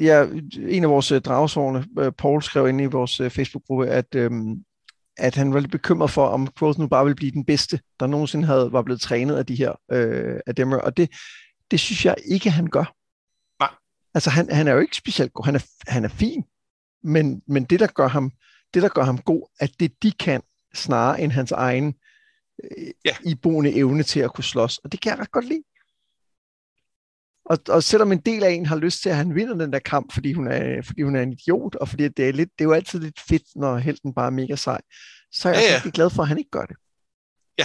[0.00, 0.26] ja,
[0.58, 4.30] en af vores øh, dragsårene, øh, Paul, skrev ind i vores øh, Facebook-gruppe, at øh,
[5.18, 8.06] at han var lidt bekymret for, om Quoth nu bare ville blive den bedste, der
[8.06, 10.72] nogensinde havde, var blevet trænet af de her øh, af dem.
[10.72, 11.10] Og det,
[11.70, 12.94] det synes jeg ikke, han gør.
[13.60, 13.70] Nej.
[14.14, 15.44] Altså, han, han er jo ikke specielt god.
[15.44, 16.44] Han er, han er fin,
[17.04, 18.32] men, men det, der gør ham,
[18.74, 20.42] det, der gør ham god, at det, de kan,
[20.74, 21.94] snarere end hans egen
[22.64, 23.16] øh, Ja.
[23.24, 24.78] iboende evne til at kunne slås.
[24.78, 25.62] Og det kan jeg ret godt lide.
[27.44, 29.78] Og, og selvom en del af en har lyst til, at han vinder den der
[29.78, 32.64] kamp, fordi hun er, fordi hun er en idiot, og fordi det er, lidt, det
[32.64, 34.80] er jo altid lidt fedt, når helten bare er mega sej,
[35.32, 35.80] så er jeg Ja, ja, ja.
[35.84, 35.90] ja.
[35.94, 36.76] glad for, at han ikke gør det.
[37.58, 37.64] Ja.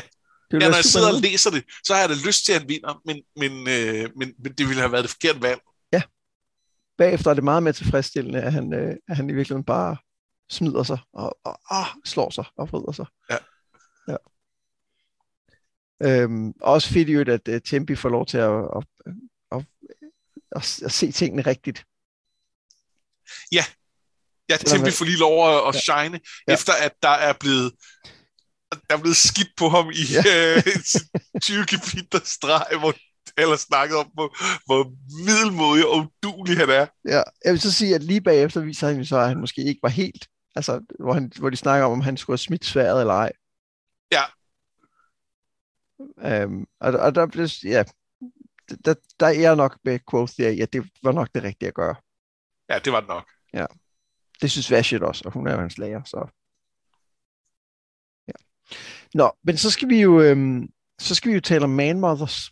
[0.51, 2.53] det Ja, ja, når jeg sidder og læser det, så har jeg da lyst til,
[2.53, 5.59] at han vinder, men, men, øh, men, men det ville have været det forkerte valg.
[6.97, 9.97] Bagefter er det meget mere tilfredsstillende, at han, øh, at han i virkeligheden bare
[10.49, 13.06] smider sig og, og, og slår sig og vrider sig.
[13.29, 13.38] Ja.
[14.08, 14.17] ja.
[16.01, 18.84] Øhm, også fedt i øvrigt, at uh, Tempi får lov til at, at,
[19.51, 19.65] at,
[20.56, 21.86] at, at se tingene rigtigt.
[23.51, 26.51] Ja, Tempe han- får lige lov at, at shine, Ja.
[26.51, 26.53] ja.
[26.53, 27.71] efter at der er blevet
[28.89, 30.21] der er blevet skidt på ham i Ja.
[30.25, 30.56] ja.
[30.58, 30.63] øh,
[31.43, 32.93] 20 kapitler streg, hvor
[33.38, 34.27] eller snakket om, hvor,
[34.65, 34.84] hvor
[35.25, 36.88] middelmodig og udulig han er.
[37.08, 39.62] Ja, jeg vil så sige, at lige bagefter viser han jo så, at han måske
[39.63, 42.65] ikke var helt, altså, hvor, han, hvor de snakker om, om han skulle have smidt
[42.65, 43.31] sværet eller ej.
[44.11, 44.23] Ja.
[46.17, 47.83] Øhm, og, og der blev, ja,
[48.85, 51.73] der, der er jeg nok med Quoth, ja, ja, det var nok det rigtige at
[51.73, 51.95] gøre.
[52.69, 53.29] Ja, det var det nok.
[54.41, 56.29] Det synes Vashit også, og hun er jo hans lærer, så...
[58.27, 58.33] Ja.
[59.13, 62.51] Nå, men så skal vi jo, øhm, så skal vi jo tale om man-mothers.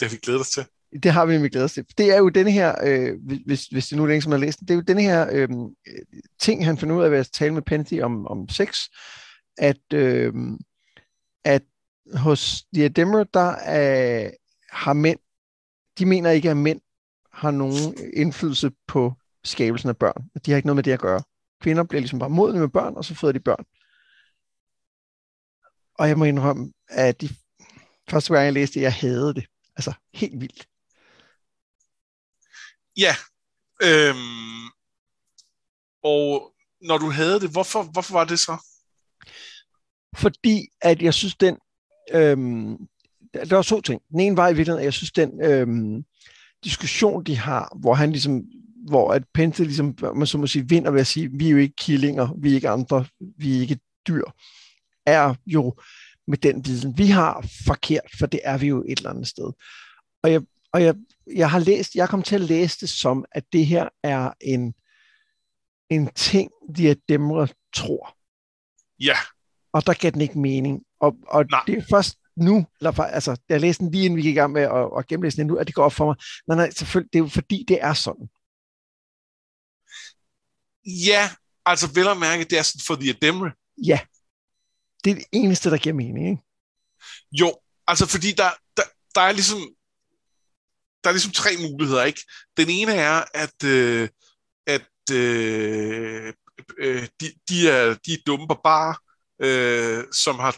[0.00, 0.66] Det har vi glædet os til.
[1.02, 1.84] Det har vi nemlig glædet os til.
[1.98, 3.14] Det er jo den her, øh,
[3.46, 5.28] hvis, hvis det nu er længe, som har læst den, det er jo den her
[5.32, 5.48] øh,
[6.40, 8.78] ting, han finder ud af ved at tale med Penty om, om sex,
[9.58, 10.32] at, øh,
[11.44, 11.62] at
[12.14, 14.30] hos Diademra, der er,
[14.72, 15.18] har mænd,
[15.98, 16.80] de mener ikke, at mænd
[17.32, 19.12] har nogen indflydelse på
[19.44, 20.24] skabelsen af børn.
[20.46, 21.22] De har ikke noget med det at gøre.
[21.60, 23.64] Kvinder bliver ligesom bare modne med børn, og så føder de børn.
[25.98, 27.28] Og jeg må indrømme, at de
[28.10, 29.46] første gang jeg læste det, jeg havde det.
[29.76, 30.66] Altså helt vildt.
[32.98, 33.14] Ja.
[33.82, 34.68] Øhm,
[36.02, 38.56] og når du havde det, hvorfor, hvorfor var det så?
[40.16, 41.58] Fordi at jeg synes, den...
[42.12, 42.76] Øhm,
[43.34, 44.02] der var to ting.
[44.10, 46.04] Den ene var i virkeligheden, at jeg synes, den øhm,
[46.64, 48.42] diskussion, de har, hvor han ligesom
[48.88, 51.56] hvor at Pente ligesom, man så må sige, vinder ved at sige, vi er jo
[51.56, 54.22] ikke killinger, vi er ikke andre, vi er ikke dyr,
[55.06, 55.74] er jo
[56.26, 59.52] med den viden, vi har forkert, for det er vi jo et eller andet sted.
[60.22, 60.94] Og jeg, og jeg,
[61.26, 64.74] jeg har læst, jeg kom til at læse det som, at det her er en,
[65.90, 68.16] en ting, de er demre tror.
[69.00, 69.16] Ja,
[69.72, 70.82] og der gav den ikke mening.
[71.00, 71.62] Og, og Nej.
[71.66, 74.38] det er først nu, eller, altså, da jeg læste den lige inden vi gik i
[74.38, 76.16] gang med at, at gennemlæse den nu, at det går op for mig.
[76.48, 78.28] Nej, nej, selvfølgelig, det er jo fordi, det er sådan.
[81.06, 81.30] ja,
[81.66, 83.50] altså vel at mærke, det er sådan for The Ademre.
[83.84, 84.00] Ja,
[85.04, 86.28] det er det eneste, der giver mening.
[86.30, 86.42] Ikke?
[87.32, 88.82] Jo, altså fordi der, der,
[89.14, 89.58] der er ligesom
[91.04, 92.20] der er ligesom tre muligheder, ikke?
[92.56, 94.08] Den ene er, at, øh,
[94.66, 96.32] at øh,
[96.78, 98.94] øh, de, de, er, de er dumme barbarer,
[99.42, 100.56] øh, som har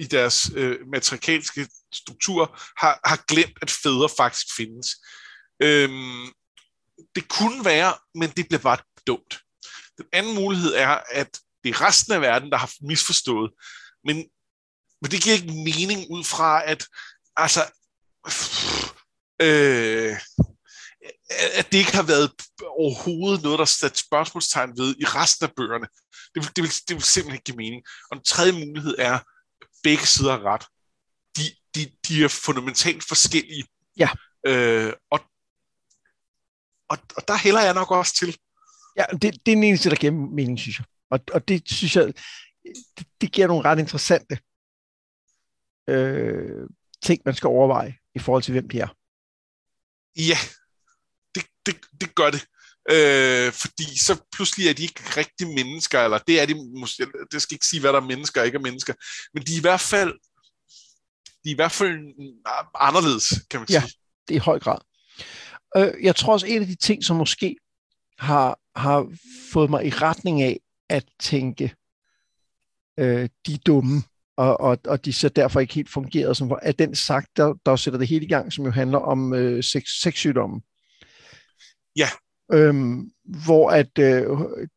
[0.00, 4.88] i deres øh, matrikalske struktur har, har glemt, at fædre faktisk findes.
[5.62, 6.32] Øhm,
[7.14, 9.38] det kunne være, men det bliver bare dumt.
[9.98, 13.50] Den anden mulighed er, at det er resten af verden, der har misforstået.
[14.04, 14.16] Men,
[15.02, 16.86] men det giver ikke mening ud fra, at
[17.36, 17.60] altså,
[19.42, 20.16] øh,
[21.58, 22.32] at det ikke har været
[22.68, 25.86] overhovedet noget, der er sat spørgsmålstegn ved i resten af bøgerne.
[26.34, 27.82] Det vil, det, vil, det vil simpelthen ikke give mening.
[28.10, 29.22] Og den tredje mulighed er, at
[29.82, 30.66] begge sider har ret.
[31.36, 31.42] De,
[31.74, 33.64] de, de er fundamentalt forskellige.
[33.96, 34.08] Ja.
[34.46, 35.20] Øh, og,
[36.88, 38.36] og, og der hælder jeg nok også til.
[38.96, 40.86] Ja, det, det er den eneste, der giver mening, synes jeg.
[41.10, 42.06] Og, og det synes jeg,
[42.98, 44.38] det, det giver nogle ret interessante
[45.88, 46.68] øh,
[47.02, 48.88] ting, man skal overveje i forhold til, hvem de er.
[50.16, 50.38] Ja,
[51.34, 52.46] det, det, det gør det.
[52.90, 57.42] Øh, fordi så pludselig er de ikke rigtige mennesker, eller det er de måske, det
[57.42, 58.94] skal ikke sige, hvad der er mennesker og ikke er mennesker,
[59.34, 60.12] men de er i hvert fald
[61.44, 61.98] de er i hvert fald
[62.74, 63.80] anderledes, kan man Ja.
[63.80, 63.92] sige.
[64.28, 64.78] Det er i høj grad.
[65.76, 67.56] Øh, jeg tror også, en af de ting, som måske
[68.18, 69.16] har, har
[69.52, 71.74] fået mig i retning af at tænke,
[72.98, 74.02] øh, de er dumme,
[74.36, 77.76] og, og, og de så derfor ikke helt fungeret, som er den sagt, der, der
[77.76, 80.60] sætter det hele i gang, som jo handler om øh, sex, sexsygdomme.
[81.96, 82.08] Ja.
[82.52, 84.26] Øhm, hvor at øh,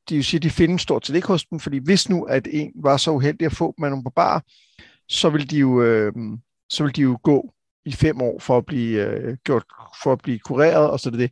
[0.10, 2.72] de jo siger, de findes stort set ikke hos dem, fordi hvis nu, at en
[2.76, 4.39] var så uheldig at få af nogle barbarer,
[5.10, 6.13] så vil de jo, øh,
[6.69, 7.54] så vil de jo gå
[7.86, 9.63] i fem år for at blive øh, gjort,
[10.04, 11.32] for at blive kureret, og så det det.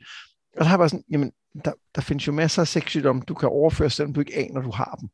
[0.53, 1.31] Og der har jeg bare sådan, jamen,
[1.65, 4.71] der, der findes jo masser af sexsygdomme, du kan overføre, selvom du ikke aner, du
[4.71, 5.09] har dem.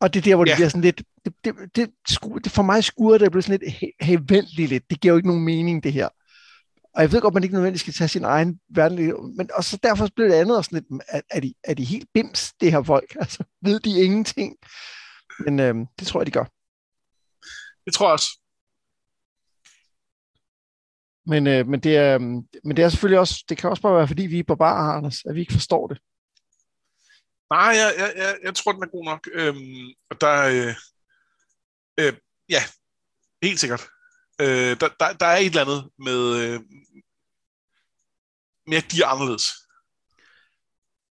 [0.00, 0.56] Og det er der, hvor det Ja.
[0.56, 3.74] bliver sådan lidt, det, det, det, sku, det for mig skuer det, bliver sådan lidt
[4.00, 4.90] hevendeligt lidt.
[4.90, 6.08] Det giver jo ikke nogen mening, det her.
[6.94, 9.78] og jeg ved godt, man ikke nødvendigvis skal tage sin egen verden, men og så
[9.82, 12.82] derfor bliver det andet også lidt, er, er, de, er de helt bims, det her
[12.82, 13.16] folk?
[13.20, 14.56] Altså, ved de ingenting?
[15.44, 16.44] Men øh, det tror jeg, de gør.
[17.84, 18.40] Det tror jeg også.
[21.26, 24.08] Men, øh, men, det er, men det er selvfølgelig også, det kan også bare være,
[24.08, 25.98] fordi vi er barbarer, Anders, at vi ikke forstår det.
[27.50, 29.28] Nej, jeg, jeg, jeg, jeg tror, den er god nok.
[29.32, 30.74] Øhm, og der, øh,
[32.00, 32.12] øh,
[32.48, 32.62] ja,
[33.42, 33.88] helt sikkert.
[34.40, 36.60] Øh, der, der, der er et eller andet med, øh,
[38.66, 39.44] med at de er anderledes.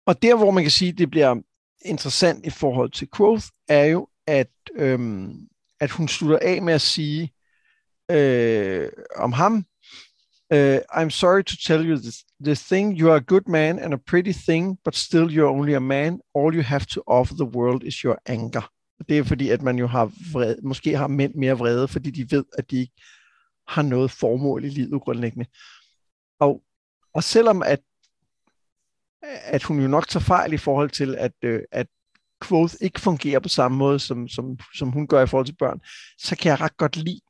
[0.06, 1.42] Og der, hvor man kan sige, det bliver
[1.84, 5.48] interessant i forhold til Quoth, er jo, at, øhm,
[5.80, 7.34] at hun slutter af med at sige
[8.10, 9.64] øh, om ham,
[10.54, 12.96] Uh, I'm sorry to tell you this, this thing.
[12.96, 16.20] You are a good man and a pretty thing, but still you're only a man.
[16.34, 18.62] All you have to offer the world is your anger.
[19.08, 22.30] Det er fordi, at man jo har vred, måske har mænd mere vrede, fordi de
[22.30, 22.92] ved, at de ikke
[23.68, 25.46] har noget formål i livet grundlæggende.
[26.40, 26.62] Og,
[27.14, 27.80] og selvom at,
[29.22, 31.86] at hun jo nok tager fejl i forhold til, at, øh, at
[32.44, 35.80] Quoth ikke fungerer på samme måde, som, som, som hun gør i forhold til børn,
[36.18, 37.20] så kan jeg ret godt lide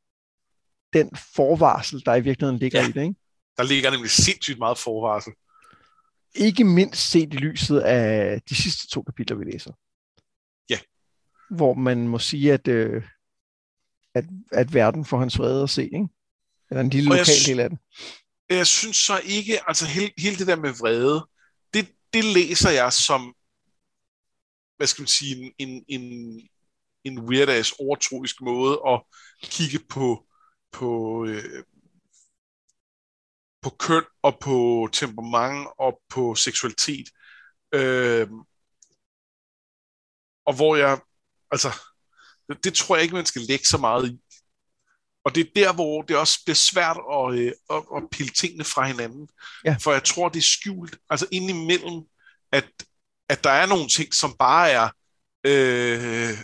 [0.95, 3.03] den forvarsel, der i virkeligheden ligger ja, i det.
[3.03, 3.15] Ikke?
[3.57, 5.33] Der ligger nemlig sindssygt meget forvarsel.
[6.35, 9.73] Ikke mindst set i lyset af de sidste to kapitler, vi læser.
[10.71, 10.79] Ja.
[11.51, 13.03] Hvor man må sige, at, øh,
[14.15, 16.09] at, at verden får hans vrede at se, ikke?
[16.71, 17.79] Eller en lille lokal del af den.
[18.51, 21.27] Jeg synes så ikke, altså hele, hele det der med vrede,
[21.75, 23.35] det, det læser jeg som,
[24.77, 26.03] hvad skal man sige, en, en, en,
[27.05, 29.03] en weird-ass overtroisk måde at
[29.43, 30.27] kigge på
[30.75, 31.65] på, øh,
[33.63, 37.09] på køn og på temperament og på seksualitet.
[37.75, 38.29] Øh,
[40.47, 41.01] og hvor jeg,
[41.51, 41.69] altså,
[42.49, 44.21] det, det tror jeg ikke, man skal lægge så meget i.
[45.25, 48.65] Og det er der, hvor det også bliver svært at, øh, at, at pille tingene
[48.65, 49.29] fra hinanden.
[49.65, 49.77] Ja.
[49.81, 52.03] For jeg tror, det er skjult, altså indimellem,
[52.53, 52.69] at,
[53.29, 54.89] at der er nogle ting, som bare er,
[55.47, 56.39] øh,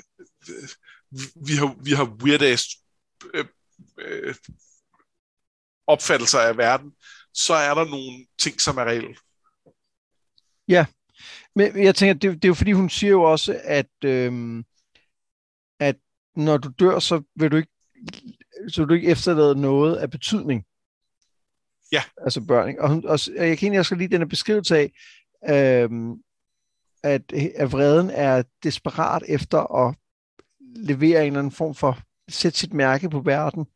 [1.46, 2.64] vi har, vi har weird ass
[4.04, 4.34] øh,
[5.86, 6.92] opfattelser af verden,
[7.34, 9.16] så er der nogle ting, som er reelle.
[10.68, 10.86] Ja,
[11.54, 14.64] men jeg tænker, det, det er jo fordi, hun siger jo også, at, øh,
[15.80, 15.96] at
[16.36, 17.72] når du dør, så vil du ikke,
[18.68, 20.64] så vil du ikke efterlade noget af betydning.
[21.92, 22.02] Ja.
[22.16, 22.68] Altså børn.
[22.68, 22.82] Ikke?
[22.82, 24.92] Og, hun, og jeg kan egentlig også lide den beskrivelse af,
[25.48, 25.90] øh,
[27.02, 29.94] at, at vreden er desperat efter at
[30.76, 33.66] levere en eller anden form for sætte sit mærke på verden,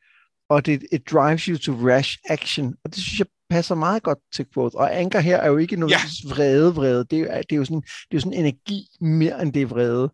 [0.48, 4.18] og det it drives you to rash action, og det synes jeg passer meget godt
[4.32, 4.74] til quote.
[4.74, 5.98] Og Anker her er jo ikke noget ja.
[6.28, 7.04] vrede, vrede.
[7.04, 9.66] Det er, det, er jo sådan, det er jo sådan energi mere end det er
[9.66, 10.12] vrede.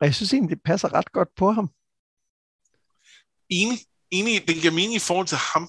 [0.00, 1.70] Og jeg synes egentlig, det passer ret godt på ham.
[3.48, 3.78] Enig.
[4.10, 4.48] Enig.
[4.48, 5.68] Det giver mening i forhold til ham.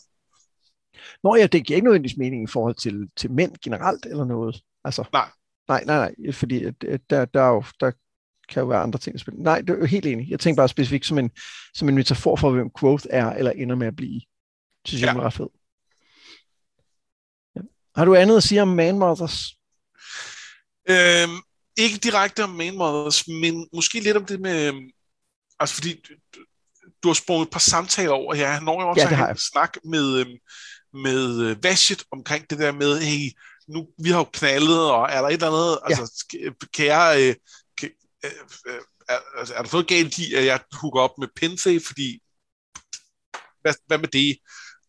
[1.24, 4.62] Nå ja, det giver ikke nødvendigvis mening i forhold til, til mænd generelt eller noget.
[4.84, 5.30] Altså, nej.
[5.68, 6.64] Nej, nej, nej, fordi
[7.10, 7.92] der, der, er jo, der
[8.50, 9.44] kan jo være andre ting at spille.
[9.44, 10.30] Nej, det er jo helt enig.
[10.30, 11.32] Jeg tænker bare specifikt som en,
[11.74, 14.22] som en metafor for, hvem Quoth er, eller ender med at blive.
[14.82, 15.52] Det synes jeg er ret fedt.
[17.56, 17.62] Ja.
[17.96, 19.58] Har du andet at sige om Man Mothers?
[20.90, 21.42] Øhm,
[21.78, 24.68] ikke direkte om Man Mothers, men måske lidt om det med...
[24.68, 24.90] Øhm,
[25.60, 26.02] altså fordi
[27.04, 28.48] du, har sprunget et par samtaler over her.
[28.48, 29.38] Han når jo også ja, har jeg.
[29.38, 30.38] snak med, øhm,
[30.94, 33.32] med øh, Vashet omkring det der med, hey,
[33.68, 36.00] nu, vi har jo knaldet, og er der et eller andet, ja.
[36.00, 36.26] altså,
[36.74, 37.36] kan jeg, øh,
[38.28, 41.80] Øh, øh, er, altså, er der noget galt i, at jeg hooker op med Penthe,
[41.88, 42.20] fordi
[43.62, 44.38] hvad, hvad med det?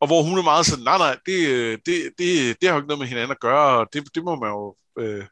[0.00, 1.38] Og hvor hun er meget sådan, nej, nej, det,
[1.86, 4.36] det, det, det har jo ikke noget med hinanden at gøre, og det, det må
[4.36, 4.76] man jo...
[4.98, 5.26] Øh,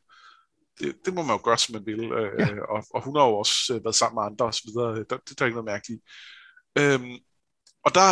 [0.79, 2.05] det, det må man jo gøre, som man vil.
[2.13, 2.47] Øh, ja.
[2.75, 5.05] og, og hun har jo også øh, været sammen med andre og så videre.
[5.11, 6.03] Der, det der er ikke noget mærkeligt.
[6.79, 7.19] Øhm,
[7.85, 8.09] og der,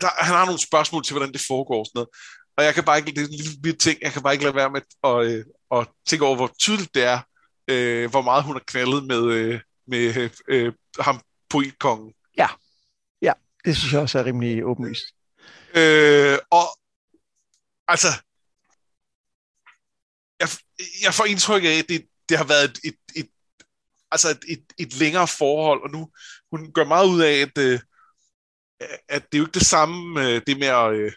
[0.00, 2.08] der, han har nogle spørgsmål til, hvordan det foregår og sådan noget.
[2.56, 4.54] Og jeg kan bare ikke, det er en lille ting, jeg kan bare ikke lade
[4.54, 5.44] være med at, øh,
[5.76, 7.20] at tænke over, hvor tydeligt det er,
[7.68, 12.14] øh, hvor meget hun har knaldet med, øh, med øh, ham poetkongen.
[12.38, 12.48] Ja,
[13.22, 13.32] ja,
[13.64, 15.04] det synes jeg også er rimelig åbenlyst.
[15.76, 16.66] Øh, og
[17.88, 18.08] altså,
[20.40, 20.48] jeg,
[21.02, 23.28] jeg får indtryk af, at det, det har været et, et, et,
[24.10, 26.10] altså et, et, et længere forhold, og nu
[26.52, 27.80] hun gør meget ud af, at, øh,
[29.08, 31.12] at det er jo ikke det samme, øh, det med at, øh,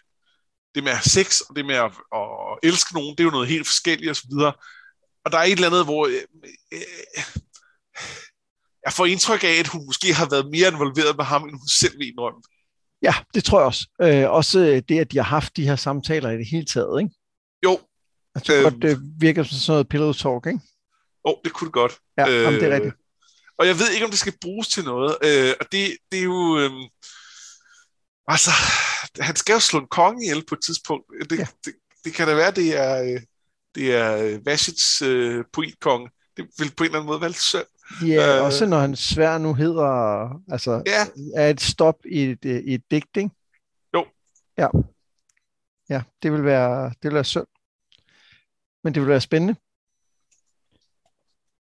[0.74, 3.30] det med at have sex, og det med at, at elske nogen, det er jo
[3.30, 4.32] noget helt forskelligt osv.,
[5.28, 6.22] og der er et eller andet, hvor øh,
[6.72, 6.80] øh,
[8.84, 11.68] jeg får indtryk af, at hun måske har været mere involveret med ham, end hun
[11.68, 12.42] selv vil indrømme.
[13.02, 13.86] Ja, det tror jeg også.
[14.02, 17.14] Øh, også det, at de har haft de her samtaler i det hele taget, ikke?
[17.64, 17.80] Jo.
[18.34, 20.60] Jeg tror øhm, godt, det virker som sådan noget pillow talk, ikke?
[21.28, 21.98] Jo, det kunne det godt.
[22.18, 22.94] Ja, øh, jamen, det er rigtigt.
[23.58, 25.16] Og jeg ved ikke, om det skal bruges til noget.
[25.24, 26.58] Øh, og det, det er jo...
[26.58, 26.70] Øh,
[28.26, 28.50] altså,
[29.20, 31.04] han skal jo slå en konge ihjel på et tidspunkt.
[31.30, 31.46] Det, ja.
[31.64, 33.20] det, det kan da være, det er, øh,
[33.78, 36.10] det er Vashits øh, poetkonge.
[36.36, 37.66] Det vil på en eller anden måde være lidt synd.
[38.06, 41.06] Ja, øh, også når han svær nu hedder, altså, ja.
[41.34, 43.30] er et stop i et, i et digt, ikke?
[43.94, 44.06] Jo.
[44.58, 44.68] Ja.
[45.88, 47.46] Ja, det vil være, det vil være synd.
[48.84, 49.56] Men det vil være spændende.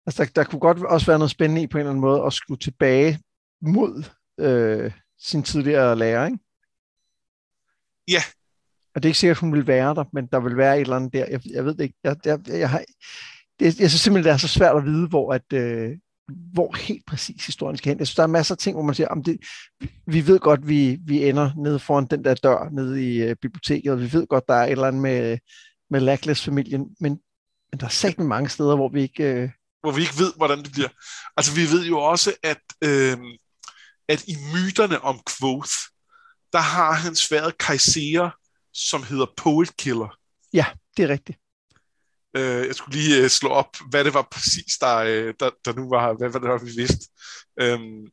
[0.06, 2.24] Altså, der, der kunne godt også være noget spændende i på en eller anden måde
[2.26, 3.20] at skulle tilbage
[3.62, 4.04] mod
[4.39, 6.39] øh, sin tidligere lærer, ikke?
[8.08, 8.24] Ja.
[8.96, 10.82] Og det er ikke sikkert, at hun vil være der, men der vil være et
[10.82, 11.26] eller andet der.
[11.30, 11.98] Jeg, jeg ved det ikke.
[12.04, 12.84] Jeg, jeg, jeg, har,
[13.60, 15.98] det, jeg synes simpelthen, det er så svært at vide, hvor, at, øh,
[16.54, 18.00] hvor helt præcis historien skal hen.
[18.00, 19.38] Jeg synes, der er masser af ting, hvor man siger, om det,
[20.08, 23.92] vi ved godt, vi, vi ender nede foran den der dør nede i øh, biblioteket,
[23.92, 25.38] og vi ved godt, der er et eller andet med,
[25.90, 27.20] med Lackless-familien, men,
[27.72, 29.24] men der er sikkert mange steder, hvor vi ikke...
[29.24, 29.50] Øh...
[29.82, 30.90] Hvor vi ikke ved, hvordan det bliver.
[31.38, 33.18] Altså, vi ved jo også, at, øh,
[34.10, 35.74] at i myterne om Quoth,
[36.54, 38.30] der har han sværet kejserer,
[38.74, 40.18] som hedder Poet Killer.
[40.54, 40.66] Ja,
[40.98, 41.40] det er rigtigt.
[42.36, 45.74] Øh, jeg skulle lige øh, slå op, hvad det var præcis, der, øh, der, der
[45.74, 47.10] nu var, hvad, hvad det var, vi vidste.
[47.62, 48.08] Øhm,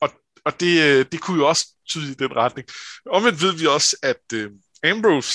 [0.00, 0.10] og
[0.46, 2.68] og det, øh, det kunne jo også tyde i den retning.
[3.10, 4.50] Omvendt ved vi også, at øh,
[4.82, 5.34] Ambrose,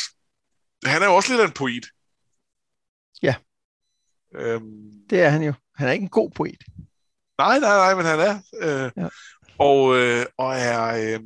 [0.86, 1.86] han er jo også lidt af en poet.
[3.21, 3.36] Ja.
[4.36, 5.54] Øhm, det er han jo.
[5.76, 6.63] Han er ikke en god poet.
[7.38, 8.41] Nej, nej, nej, men han er.
[8.62, 9.08] Øh, ja.
[9.58, 11.19] og, øh, og er, øh,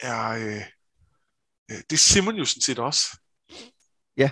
[0.00, 0.62] er øh,
[1.90, 3.18] det er Simon jo sådan set også.
[4.16, 4.30] Ja,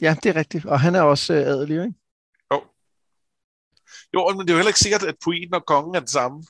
[0.00, 0.66] Ja, det er rigtigt.
[0.66, 1.98] Og han er også øh, adelig, ikke?
[2.52, 2.64] Jo.
[4.14, 6.44] Jo, men det er jo heller ikke sikkert, at poeten og kongen er det samme.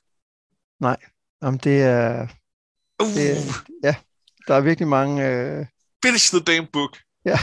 [0.80, 0.96] Nej,
[1.42, 2.22] Jamen, det er...
[3.02, 3.06] Uh.
[3.06, 3.96] Det er ja,
[4.48, 5.26] der er virkelig mange...
[5.26, 5.66] Øh...
[6.04, 6.98] Finish the damn book.
[7.24, 7.38] Ja.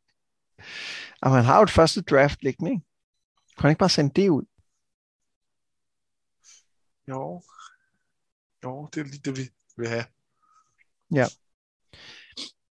[1.24, 2.82] Jamen, han har jo et første draft liggende, ikke?
[3.56, 4.44] Kan han ikke bare sende det ud?
[7.08, 7.42] Jo.
[8.64, 10.04] Jo, det er lige det, vi vil have.
[11.14, 11.26] Ja.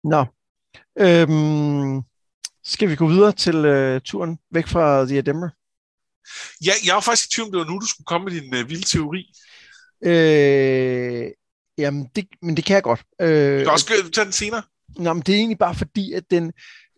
[0.06, 0.24] Nå.
[0.98, 2.02] Øhm,
[2.64, 5.48] skal vi gå videre til uh, turen væk fra The Edemmer?
[6.64, 8.54] Ja, jeg var faktisk i tvivl om, det var nu, du skulle komme med din
[8.54, 9.32] uh, vilde teori.
[10.04, 11.30] Øh,
[11.78, 13.02] jamen, det, men det kan jeg godt.
[13.20, 14.62] Øh, du kan også tage den senere.
[14.96, 16.52] Nå, men det er egentlig bare fordi, at den,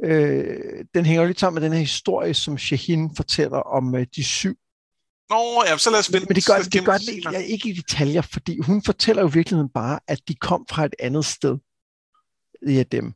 [0.04, 4.24] øh, den hænger lidt sammen med den her historie, som Shahin fortæller om øh, de
[4.24, 4.56] syv.
[5.30, 6.26] Nå, ja, så lad os vente.
[6.28, 9.32] Men det gør, det gør det, ja, ikke i detaljer, fordi hun fortæller jo i
[9.32, 11.58] virkeligheden bare, at de kom fra et andet sted.
[12.66, 13.12] Ja, dem.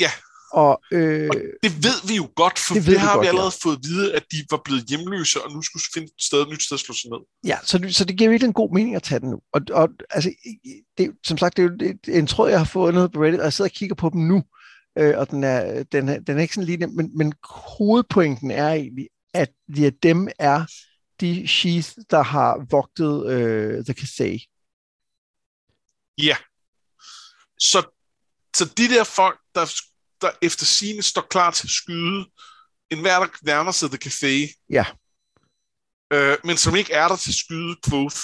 [0.00, 0.10] Ja.
[0.52, 3.52] Og, øh, og det ved vi jo godt, for det, det har vi, vi allerede
[3.64, 3.68] ja.
[3.68, 6.48] fået at vide, at de var blevet hjemløse, og nu skulle finde et, sted, et
[6.48, 7.18] nyt sted at slå sig ned.
[7.44, 9.40] Ja, så, så det giver virkelig en god mening at tage den nu.
[9.52, 10.30] Og, og altså,
[10.98, 13.44] det, som sagt, det er jo det, en tråd, jeg har fundet på Reddit, og
[13.44, 14.42] jeg sidder og kigger på dem nu,
[14.98, 17.32] øh, og den er, den, er, den er ikke sådan lige men, men
[17.78, 20.64] hovedpointen er egentlig, at de, dem er
[21.20, 24.46] de Sheath, der har vogtet øh, The Kasei.
[26.18, 26.36] Ja.
[27.58, 27.95] Så,
[28.56, 29.66] så de der folk, der
[30.20, 32.26] der efter sine står klar til at skyde
[32.90, 34.64] en hver, der nærmer sig The Café.
[34.70, 34.84] Ja.
[36.12, 38.16] Øh, men som ikke er der til at skyde Quoth.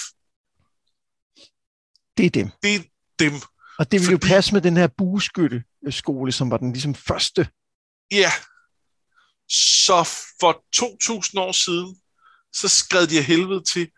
[2.17, 2.49] Det er dem.
[2.63, 2.79] Det er
[3.19, 3.33] dem.
[3.79, 4.11] Og det vil Fordi...
[4.11, 7.47] jo passe med den her bueskytte-skole, som var den ligesom første.
[8.11, 8.31] Ja.
[9.49, 12.01] Så for 2000 år siden,
[12.53, 13.91] så skred de af helvede til,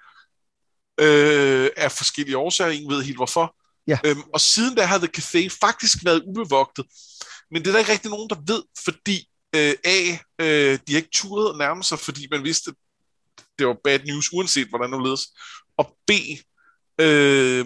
[0.99, 3.55] øh, af forskellige årsager, ingen ved helt hvorfor.
[3.87, 3.99] Ja.
[4.05, 6.85] Øhm, og siden da har The Café faktisk været ubevogtet.
[7.51, 10.97] Men det er der ikke rigtig nogen, der ved, fordi øh, A, øh, de har
[10.97, 12.73] ikke turet at nærme sig, fordi man vidste,
[13.59, 15.21] det var bad news, uanset hvordan det ledes.
[15.77, 16.11] Og B,
[17.01, 17.65] øh,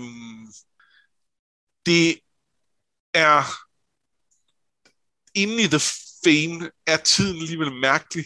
[1.86, 2.20] det
[3.14, 3.44] er
[5.34, 5.80] inde i The
[6.24, 8.26] Fame er tiden alligevel mærkelig,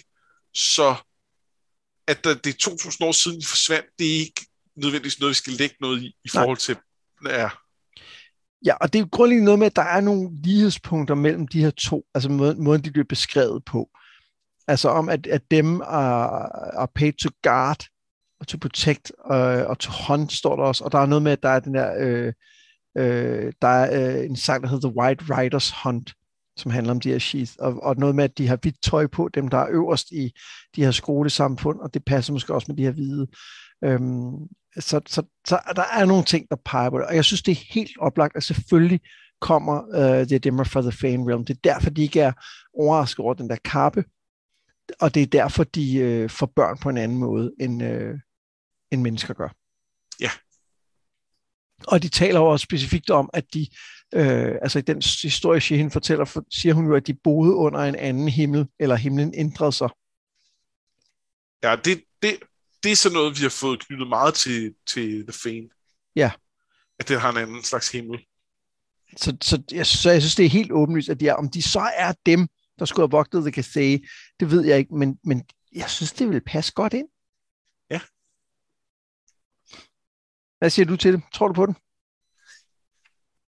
[0.54, 0.96] så
[2.08, 5.54] at det er 2000 år siden, de forsvandt, det er ikke nødvendigvis noget, vi skal
[5.54, 6.78] lægge noget i, i forhold til,
[7.26, 7.50] ja,
[8.65, 11.69] Ja, og det er grundlæggende noget med, at der er nogle lighedspunkter mellem de her
[11.69, 13.89] to, altså måden, måden de bliver beskrevet på.
[14.67, 16.43] Altså om, at, at dem er,
[16.82, 17.86] er paid to guard,
[18.39, 20.84] og to protect, og, og to hunt, står der også.
[20.84, 22.34] Og der er noget med, at der er den der, øh,
[22.97, 26.14] øh, der er øh, en sang, der hedder The White Riders Hunt,
[26.57, 29.07] som handler om de her sheath, og, og noget med, at de har hvidt tøj
[29.07, 30.32] på, dem der er øverst i
[30.76, 33.28] de her skolesamfund, og det passer måske også med de her hvide.
[33.84, 34.48] Øhm,
[34.80, 37.52] så, så, så der er nogle ting, der peger på det, og jeg synes, det
[37.52, 39.02] er helt oplagt, at selvfølgelig
[39.42, 41.46] kommer uh, The Dimmer for the Fane Realm.
[41.46, 42.32] Det er derfor, de ikke er
[42.74, 44.04] overrasket over den der kappe,
[45.00, 48.20] og det er derfor, de uh, får børn på en anden måde, end, uh,
[48.92, 49.50] end mennesker gør.
[50.20, 50.30] Ja.
[51.88, 53.68] Og de taler jo også specifikt om, at de,
[54.16, 57.80] uh, altså i den historie, Shehin fortæller, for, siger hun jo, at de boede under
[57.80, 59.90] en anden himmel, eller himlen ændrede sig.
[61.64, 62.40] Ja, det, det,
[62.84, 65.70] det er sådan noget, vi har fået knyttet meget til, til The Fane.
[66.16, 66.32] Ja.
[67.00, 68.20] At det har en anden slags himmel.
[69.18, 71.62] så, så, jeg, så jeg synes, det er helt åbenlyst, at de er, om de
[71.62, 72.48] så er dem,
[72.80, 74.08] der skulle have vogtet The Cathay,
[74.40, 75.44] det ved jeg ikke, men, men
[75.76, 77.08] jeg synes, det vil passe godt ind.
[77.90, 78.02] Ja.
[80.60, 81.22] Hvad siger du til det?
[81.34, 81.76] Tror du på den?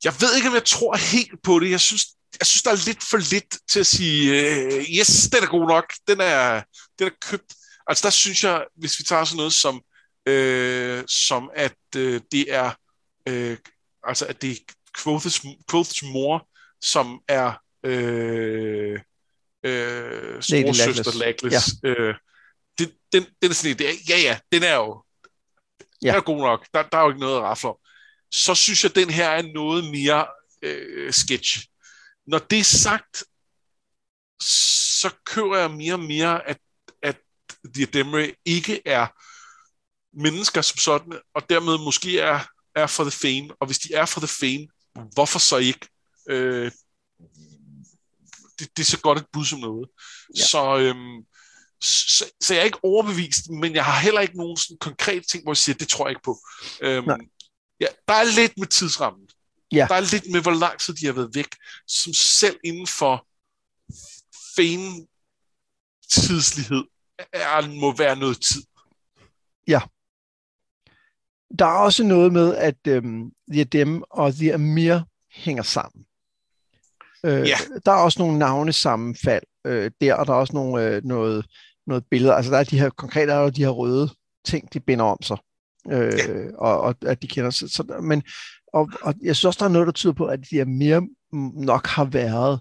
[0.03, 1.71] Jeg ved ikke, om jeg tror helt på det.
[1.71, 2.05] Jeg synes,
[2.39, 5.67] jeg synes der er lidt for lidt til at sige, uh, yes, den er god
[5.67, 5.93] nok.
[6.07, 6.63] Den er,
[6.99, 7.53] den er købt.
[7.87, 9.75] Altså der synes jeg, hvis vi tager sådan noget som,
[10.29, 12.71] uh, som at uh, det er,
[13.29, 13.57] uh,
[14.03, 14.55] altså at det er
[14.97, 16.47] Quoth's, Quoth's mor,
[16.81, 17.47] som er
[17.87, 18.99] uh,
[19.67, 21.53] uh, storsøster Laglis.
[21.83, 21.89] Ja.
[21.89, 22.15] Uh,
[22.79, 25.03] den, den, den er sådan en, ja ja, den er jo
[26.01, 26.07] ja.
[26.07, 26.67] den er god nok.
[26.73, 27.75] Der, der er jo ikke noget at rafle om
[28.33, 30.27] så synes jeg, den her er noget mere
[30.61, 31.67] øh, sketch.
[32.27, 33.23] Når det er sagt,
[34.99, 36.57] så kører jeg mere og mere, at
[37.75, 39.07] Diademre ikke er
[40.21, 42.39] mennesker som sådan, og dermed måske er,
[42.75, 43.55] er for the fame.
[43.59, 44.67] Og hvis de er for the fame,
[45.13, 45.87] hvorfor så ikke?
[46.29, 46.71] Øh,
[48.59, 49.89] det, det er så godt et bud som noget.
[50.37, 50.43] Ja.
[50.43, 51.25] Så, øhm,
[51.81, 55.43] så, så jeg er ikke overbevist, men jeg har heller ikke nogen sådan konkret ting,
[55.43, 56.39] hvor jeg siger, det tror jeg ikke på.
[56.81, 57.07] Øhm,
[57.79, 59.27] Ja, der er lidt med tidsrammen.
[59.71, 59.85] Ja.
[59.89, 61.55] Der er lidt med, hvor lang tid de har været væk,
[61.87, 63.27] som selv inden for
[64.55, 65.07] fane
[66.11, 66.83] tidslighed
[67.33, 68.63] er, må være noget tid.
[69.67, 69.81] Ja.
[71.59, 74.99] Der er også noget med, at øhm, The Dem og The Amir
[75.31, 76.05] hænger sammen.
[77.25, 77.57] Øh, ja.
[77.85, 81.45] Der er også nogle navnesammenfald øh, der, og der er også nogle, øh, noget,
[81.87, 82.33] noget billeder.
[82.33, 84.09] Altså der er de her konkrete, der er de her røde
[84.45, 85.37] ting, de binder om sig
[85.91, 86.57] øh, ja.
[86.57, 87.69] og, og at de kender sig.
[87.69, 88.23] Så, men,
[88.73, 91.07] og, og jeg synes også, der er noget, der tyder på, at de er mere
[91.53, 92.59] nok har været,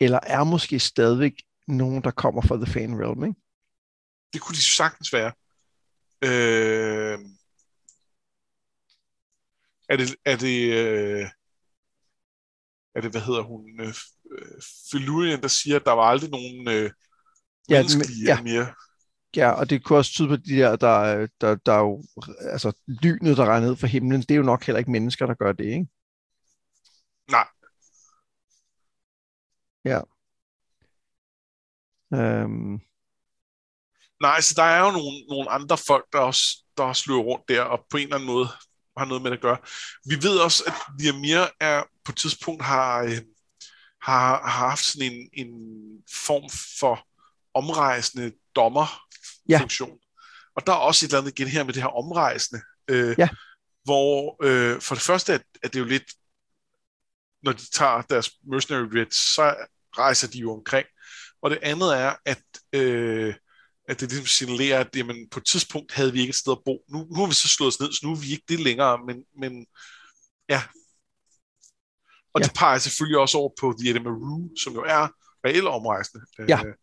[0.00, 1.32] eller er måske stadigvæk
[1.68, 3.40] nogen, der kommer fra The Fan Realm, ikke?
[4.32, 5.32] Det kunne de sagtens være.
[6.24, 7.18] Øh...
[9.88, 11.26] Er det, er det, øh...
[12.94, 13.94] er det, hvad hedder hun, øh,
[14.90, 16.90] Felurian, der siger, at der var aldrig nogen øh,
[17.68, 17.82] ja,
[18.26, 18.42] ja.
[18.42, 18.74] mere
[19.36, 22.04] Ja, og det kunne også tyde på de der, der, der, der er jo,
[22.40, 25.34] altså lynet, der regner ned fra himlen, det er jo nok heller ikke mennesker, der
[25.34, 25.86] gør det, ikke?
[27.30, 27.46] Nej.
[29.84, 30.00] Ja.
[32.14, 32.89] Øhm.
[34.20, 37.48] Nej, så der er jo nogle, nogle andre folk, der også, der også løber rundt
[37.48, 38.48] der, og på en eller anden måde
[38.96, 39.58] har noget med det at gøre.
[40.08, 43.18] Vi ved også, at Diamir er på et tidspunkt har, øh,
[44.02, 45.48] har, har haft sådan en, en
[46.26, 46.50] form
[46.80, 47.06] for
[47.54, 49.00] omrejsende dommer
[49.48, 49.60] ja.
[50.56, 53.28] Og der er også et eller andet igen her med det her omrejsende, øh, ja.
[53.84, 56.12] hvor øh, for det første er, er det jo lidt,
[57.42, 59.54] når de tager deres mercenary rates, så
[59.98, 60.86] rejser de jo omkring.
[61.42, 62.42] Og det andet er, at,
[62.72, 63.34] øh,
[63.90, 66.64] at det ligesom signalerer, at jamen, på et tidspunkt havde vi ikke et sted at
[66.64, 66.74] bo.
[66.88, 68.98] Nu, nu har vi så slået os ned, så nu er vi ikke det længere,
[69.06, 69.66] men, men
[70.48, 70.62] ja.
[72.34, 72.44] Og ja.
[72.44, 75.08] det peger selvfølgelig også over på The Edinburgh, som jo er
[75.46, 76.24] reelle omrejsende.
[76.48, 76.60] Ja.
[76.66, 76.74] Øh,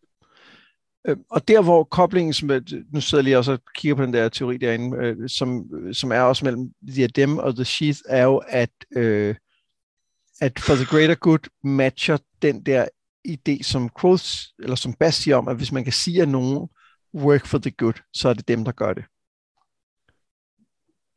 [1.08, 2.50] Øh, og der, hvor koblingen, som,
[2.94, 6.12] nu sidder jeg lige også og kigger på den der teori derinde, øh, som, som
[6.12, 9.36] er også mellem Diadem og The Sheath, er jo, at, øh,
[10.42, 12.88] at for the greater good matcher den der
[13.28, 14.26] idé, som Quoth,
[14.60, 16.68] eller som Bass siger om, at hvis man kan sige, at nogen
[17.18, 19.06] work for the good, så er det dem, der gør det.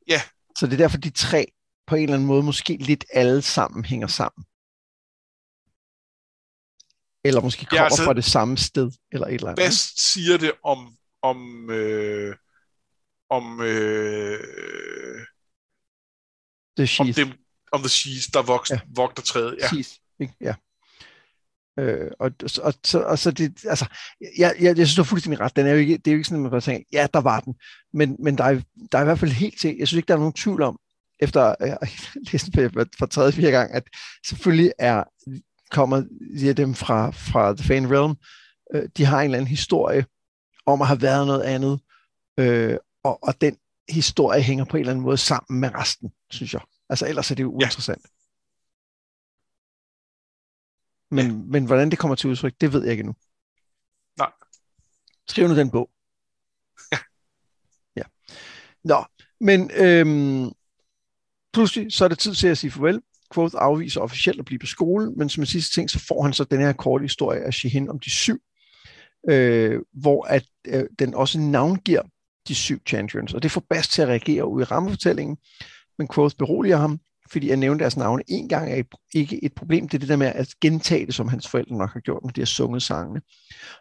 [0.09, 0.12] Ja.
[0.12, 0.22] Yeah.
[0.59, 1.46] Så det er derfor, de tre
[1.86, 4.44] på en eller anden måde måske lidt alle sammen hænger sammen.
[7.24, 9.64] Eller måske kommer ja, altså, fra det samme sted, eller et eller andet.
[9.64, 12.36] Bedst siger det om, om, øh,
[13.30, 14.40] om, øh,
[16.78, 17.28] the om, dem,
[17.72, 18.80] om the sheath, der vokser, ja.
[18.96, 19.57] vogter træet.
[19.61, 19.68] Ja.
[19.68, 20.34] Sheath, ikke?
[20.40, 20.55] ja.
[21.79, 22.31] Øh, og,
[22.62, 23.87] og, så, og så det, altså,
[24.39, 25.57] jeg, jeg, jeg synes, du har fuldstændig ret.
[25.57, 27.21] Den er jo ikke, det er jo ikke sådan, at man bare tænker, ja, der
[27.21, 27.55] var den.
[27.93, 28.61] Men, men der, er,
[28.93, 30.79] der er i hvert fald helt til, jeg synes ikke, der er nogen tvivl om,
[31.21, 31.79] efter at jeg
[32.33, 33.85] læst for, for tredje, fire gang, at
[34.27, 35.05] selvfølgelig er
[35.71, 36.03] kommer
[36.41, 38.16] de dem fra, fra The Fan Realm,
[38.75, 40.05] øh, de har en eller anden historie
[40.66, 41.81] om at have været noget andet,
[42.39, 43.57] øh, og, og den
[43.89, 46.61] historie hænger på en eller anden måde sammen med resten, synes jeg.
[46.89, 48.03] Altså ellers er det jo uinteressant.
[48.05, 48.20] Ja.
[51.11, 51.33] Men, ja.
[51.33, 53.15] men hvordan det kommer til udtryk, det ved jeg ikke nu.
[54.19, 54.31] Nej.
[55.29, 55.91] Skriv nu den bog.
[56.93, 56.99] Ja.
[57.97, 58.03] ja.
[58.85, 59.05] Nå,
[59.41, 60.53] men øhm,
[61.53, 63.03] pludselig så er det tid til at sige farvel.
[63.35, 66.33] Quoth afviser officielt at blive på skole, men som en sidste ting, så får han
[66.33, 68.39] så den her korte historie af Shehin om de syv,
[69.29, 72.03] øh, hvor at øh, den også navngiver
[72.49, 75.37] de syv champions, og det får Bast til at reagere ud i rammefortællingen,
[75.99, 77.01] men Quoth beroliger ham,
[77.33, 78.83] fordi jeg nævnte deres navne en gang er
[79.14, 79.89] ikke et problem.
[79.89, 82.31] Det er det der med at gentage det, som hans forældre nok har gjort, når
[82.31, 83.20] de har sunget sangene.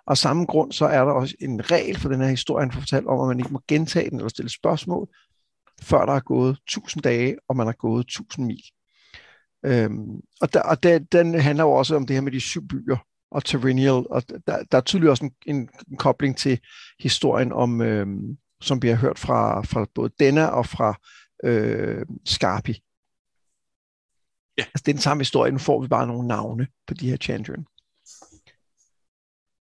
[0.06, 2.72] Og af samme grund, så er der også en regel for den her historie, han
[2.72, 5.08] får fortalt om, at man ikke må gentage den eller stille spørgsmål,
[5.82, 8.64] før der er gået 1000 dage, og man har gået 1000 mil.
[9.66, 12.68] Øhm, og der, og der, den handler jo også om det her med de syv
[12.68, 12.97] byer
[13.32, 16.60] og Terrenial, og der, der er tydeligvis også en, en, en kobling til
[17.00, 21.00] historien om, øhm, som vi har hørt fra, fra både Denna og fra
[21.43, 22.82] øh, Scarpi.
[24.60, 24.66] Ja.
[24.66, 25.51] Altså, det er den samme historie.
[25.51, 27.66] Nu får vi bare nogle navne på de her Chandrian.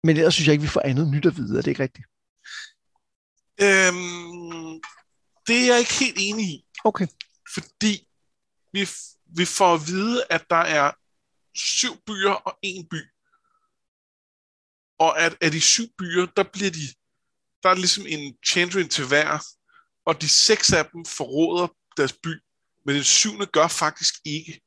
[0.03, 1.57] Men ellers synes jeg ikke, vi får andet nyt at vide.
[1.57, 2.05] Er det ikke rigtigt?
[3.65, 4.81] Øhm,
[5.47, 6.65] det er jeg ikke helt enig i.
[6.83, 7.07] Okay.
[7.53, 8.07] Fordi
[8.73, 8.89] vi,
[9.37, 10.91] vi får at vide, at der er
[11.55, 13.01] syv byer og en by.
[14.99, 16.87] Og at af de syv byer, der bliver de,
[17.63, 19.39] der er ligesom en Chandrian til hver,
[20.05, 21.67] og de seks af dem forråder
[21.97, 22.33] deres by,
[22.85, 24.61] men den syvende gør faktisk ikke.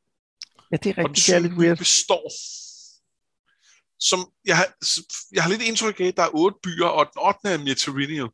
[0.73, 1.25] Ja, det er Og den rigtigt.
[1.25, 1.79] Syvende by weird.
[1.79, 2.31] består.
[4.01, 4.75] Som jeg, har,
[5.33, 8.29] jeg har lidt indtryk af, at der er otte byer, og den ottende er Meterinial.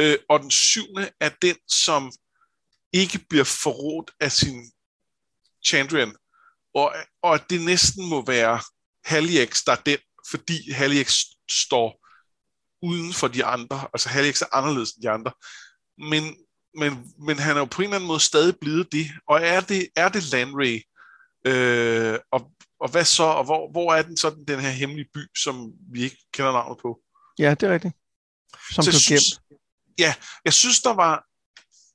[0.00, 2.12] Øh, og den syvende er den, som
[2.92, 4.72] ikke bliver forrådt af sin
[5.66, 6.16] Chandrian.
[6.74, 8.60] Og, og at det næsten må være
[9.04, 9.98] Haliex, der er den,
[10.30, 12.02] fordi Haliex står
[12.82, 13.88] uden for de andre.
[13.94, 15.32] Altså Haliex er anderledes end de andre.
[15.98, 16.36] Men,
[16.74, 19.10] men, men han er jo på en eller anden måde stadig blevet det.
[19.28, 20.82] Og er det, er det Landray?
[21.44, 23.22] Øh, og, og hvad så?
[23.22, 26.78] Og hvor, hvor er den sådan, den her hemmelige by, som vi ikke kender navnet
[26.82, 27.00] på?
[27.38, 27.94] Ja, det er rigtigt.
[28.70, 29.60] Som Så blev jeg synes, gemt.
[29.98, 30.14] ja,
[30.44, 31.24] jeg synes, der var,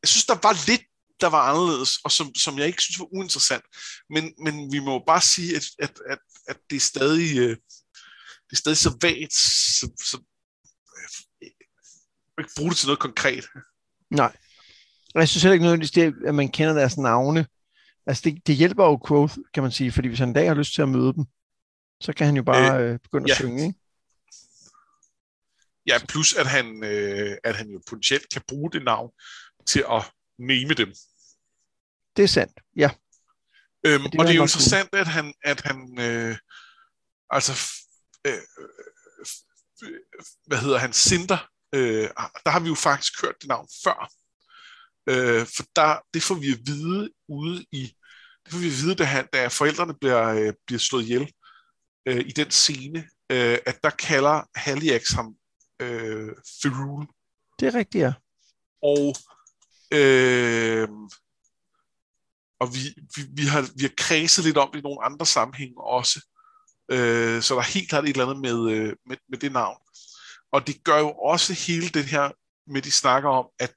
[0.02, 0.82] jeg synes, der var lidt,
[1.22, 3.64] der var anderledes, og som, som jeg ikke synes var uinteressant.
[4.10, 7.50] Men, men vi må jo bare sige, at, at, at, at det er stadig, øh,
[8.48, 10.18] det er stadig så vagt, så, så
[11.42, 11.50] jeg
[12.38, 13.46] vil ikke bruge det til noget konkret.
[14.12, 14.36] Nej.
[15.16, 17.48] Og jeg synes heller ikke nødvendigvis, det, at man kender deres navne.
[18.08, 20.56] Altså, det, det hjælper jo Quoth, kan man sige, fordi hvis han en dag har
[20.56, 21.26] lyst til at møde dem,
[22.02, 23.36] så kan han jo bare øh, begynde at ja.
[23.36, 23.80] synge, ikke?
[25.88, 29.12] Ja, plus at han, øh, at han jo potentielt kan bruge det navn
[29.68, 30.94] til at name dem.
[32.18, 32.90] Det er sandt, ja.
[33.86, 36.38] Øhm, det og det er jo interessant, at han, at han øh,
[37.30, 37.54] altså,
[38.28, 38.42] øh,
[40.48, 42.10] hvad hedder han, Cinder, øh,
[42.46, 44.12] der har vi jo faktisk hørt det navn før.
[45.10, 47.94] Øh, for der, det får vi at vide ude i,
[48.46, 51.32] det får vi at vide, da, han, da forældrene bliver, øh, bliver slået ihjel
[52.06, 53.00] øh, i den scene,
[53.30, 55.36] øh, at der kalder Haliax ham
[55.80, 56.30] øh,
[56.62, 57.08] Ferul.
[57.60, 58.14] Det er rigtigt, ja.
[58.84, 59.16] Og,
[59.92, 60.88] øh,
[62.60, 62.80] og vi,
[63.16, 66.20] vi, vi, har, vi har kredset lidt om det i nogle andre sammenhænge også.
[66.92, 69.78] Øh, så der er helt klart et eller andet med, øh, med, med det navn.
[70.52, 72.32] Og det gør jo også hele det her
[72.72, 73.74] med, de snakker om, at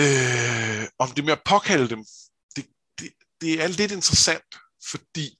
[0.00, 2.04] øh, om det med at påkalde dem,
[2.56, 2.66] det,
[2.98, 4.50] det, det er lidt interessant,
[4.90, 5.38] fordi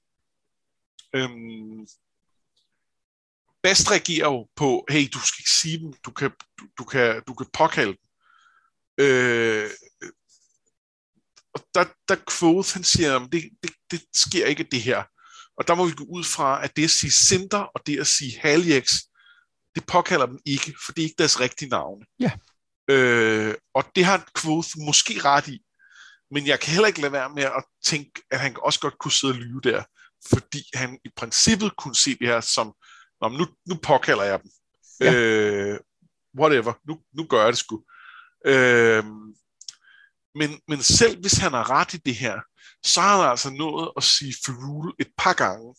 [1.15, 1.87] øhm,
[3.63, 7.23] Bast reagerer jo på, hey, du skal ikke sige dem, du kan, du, du kan,
[7.27, 8.07] du kan påkalde dem.
[8.97, 9.69] Øh,
[11.53, 15.03] og der, der Quoth, han siger, at det, det, det sker ikke det her.
[15.57, 18.07] Og der må vi gå ud fra, at det at sige Cinder og det at
[18.07, 18.93] sige Haljex,
[19.75, 22.05] det påkalder dem ikke, for det er ikke deres rigtige navne.
[22.19, 22.31] Ja.
[22.87, 25.59] Øh, og det har Quoth måske ret i,
[26.31, 29.11] men jeg kan heller ikke lade være med at tænke, at han også godt kunne
[29.11, 29.83] sidde og lyve der,
[30.33, 32.73] fordi han i princippet kunne se det her som,
[33.21, 34.51] Nå, nu, nu påkalder jeg dem.
[34.99, 35.13] Ja.
[35.13, 35.79] Øh,
[36.39, 37.83] whatever, nu, nu gør jeg det sgu.
[38.45, 39.05] Øh,
[40.35, 42.39] men, men selv hvis han har ret i det her,
[42.83, 45.75] så har han altså nået at sige Ferul et par gange.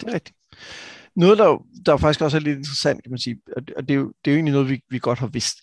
[0.00, 0.36] Det er rigtigt.
[1.16, 3.94] Noget, der, der faktisk også er lidt interessant, kan man sige, og det, det, er,
[3.94, 5.58] jo, det er jo egentlig noget, vi, vi godt har vidst,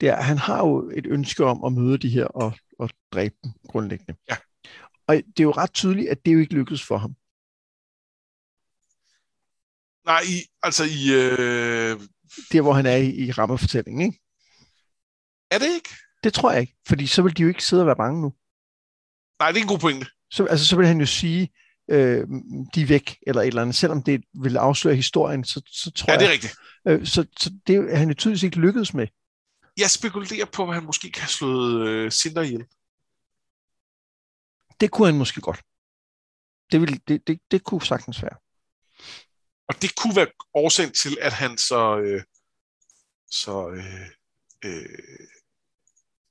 [0.00, 2.90] det er, at han har jo et ønske om at møde de her og, og
[3.12, 4.14] dræbe dem grundlæggende.
[4.30, 4.36] Ja.
[5.06, 7.16] Og det er jo ret tydeligt, at det jo ikke lykkedes for ham.
[10.06, 11.00] Nej, i, altså i...
[11.12, 12.00] Øh,
[12.52, 14.20] Der, hvor han er i, i rammefortællingen, ikke?
[15.50, 15.90] er det ikke?
[16.24, 18.32] Det tror jeg ikke, fordi så vil de jo ikke sidde og være bange nu.
[19.38, 20.06] Nej, det er en god pointe.
[20.30, 21.48] Så, altså, så vil han jo sige,
[21.88, 22.26] øh,
[22.74, 23.76] de er væk, eller et eller andet.
[23.76, 26.32] Selvom det vil afsløre historien, så, så tror Ja, det er jeg...
[26.32, 26.54] rigtigt.
[26.88, 29.06] Øh, så, så det er han jo tydeligvis ikke lykkedes med.
[29.78, 32.64] Jeg spekulerer på, at han måske kan slået øh, Cinder ihjel.
[34.80, 35.62] Det kunne han måske godt.
[36.72, 38.36] Det, ville, det, det, det kunne sagtens være.
[39.68, 41.98] Og det kunne være årsagen til, at han så...
[41.98, 42.22] Øh,
[43.30, 44.06] så øh,
[44.64, 44.98] øh,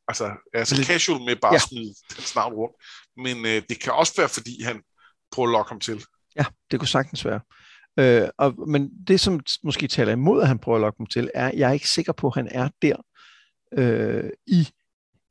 [0.08, 1.56] altså, er så Lidt- casual med bare Ja.
[1.56, 2.76] at smide hans navn rundt.
[3.18, 4.84] Men øh, det kan også være, fordi han
[5.36, 6.04] prøver at lokke ham til.
[6.36, 7.40] Ja, det kunne sagtens være.
[8.00, 11.32] Øh, og, men det, som måske taler imod, at han prøver at lokke dem til,
[11.34, 12.96] er, at jeg er ikke sikker på, at han er der
[13.74, 14.68] øh, i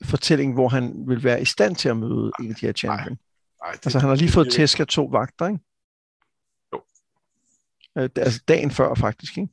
[0.05, 3.19] fortællingen, hvor han vil være i stand til at møde en af de her champion.
[3.63, 5.61] Nej, det, Altså, han har lige fået tæsk af to vagter, ikke?
[6.73, 6.83] Jo.
[7.99, 9.53] Øh, altså dagen før, faktisk, ikke?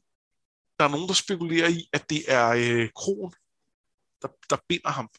[0.80, 3.34] Der er nogen, der spekulerer i, at det er øh, kronen,
[4.22, 5.10] der, der binder ham.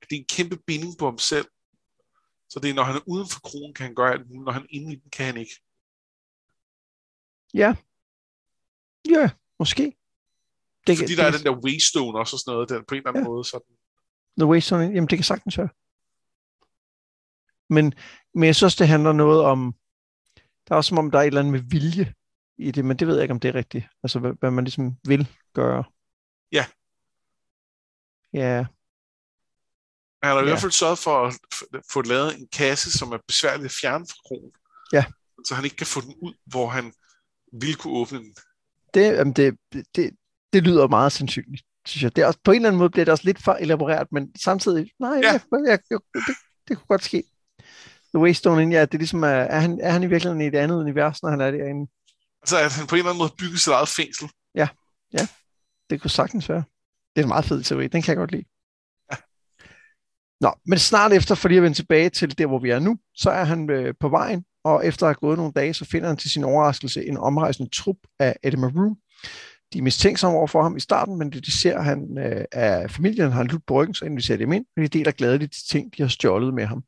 [0.00, 1.46] det er en kæmpe binding på ham selv.
[2.52, 4.62] Så det er, når han er uden for kronen, kan han gøre alt Når han
[4.62, 5.54] er inde i den, kan han ikke.
[7.54, 7.74] Ja.
[9.08, 9.96] Ja, måske.
[10.86, 12.94] Det, Fordi det, der det, er den der Waystone også og sådan noget, der på
[12.94, 13.28] en eller anden ja.
[13.28, 13.44] måde.
[13.44, 13.76] Sådan.
[14.38, 15.68] The Waystone, jamen det kan sagtens være.
[17.68, 17.94] Men,
[18.34, 19.74] men jeg synes, det handler noget om,
[20.68, 22.14] der er også som om, der er et eller andet med vilje
[22.58, 23.86] i det, men det ved jeg ikke, om det er rigtigt.
[24.02, 25.84] Altså, hvad, hvad man ligesom vil gøre.
[26.52, 26.66] Ja.
[28.32, 28.66] Ja.
[30.22, 30.44] Han har i ja.
[30.44, 31.34] hvert fald sørget for at
[31.92, 34.52] få lavet en kasse, som er besværlig at fjerne fra kronen.
[34.92, 35.04] Ja.
[35.44, 36.92] Så han ikke kan få den ud, hvor han
[37.60, 38.34] ville kunne åbne den.
[38.94, 39.56] Det, jamen det,
[39.94, 40.10] det,
[40.52, 42.16] det lyder meget sandsynligt, synes jeg.
[42.16, 44.32] Det er også, på en eller anden måde bliver det også lidt for elaboreret, men
[44.42, 45.32] samtidig, nej, ja.
[45.32, 46.36] jeg, jeg, jeg, det,
[46.68, 47.24] det kunne godt ske.
[48.14, 50.54] The Waystone, ja, det er ligesom, er, er, han, er han i virkeligheden i et
[50.54, 51.90] andet univers, når han er derinde?
[52.42, 54.30] Altså, at han på en eller anden måde bygger sit eget fængsel.
[54.54, 54.68] Ja,
[55.12, 55.26] ja.
[55.90, 56.64] Det kunne sagtens være.
[57.16, 57.88] Det er en meget fed teori.
[57.88, 58.44] Den kan jeg godt lide.
[60.42, 60.46] Ja.
[60.46, 62.98] Nå, men snart efter, for lige at vende tilbage til der, hvor vi er nu,
[63.14, 66.08] så er han øh, på vejen, og efter at have gået nogle dage, så finder
[66.08, 68.96] han til sin overraskelse en omrejsende trup af Eddie Maroon.
[69.72, 72.90] De er mistænksomme over for ham i starten, men det de ser han øh, af
[72.90, 75.54] familien, har han ludt på ryggen, så inviterer de ham ind, og de deler gladeligt
[75.54, 76.82] de ting, de har stjålet med ham.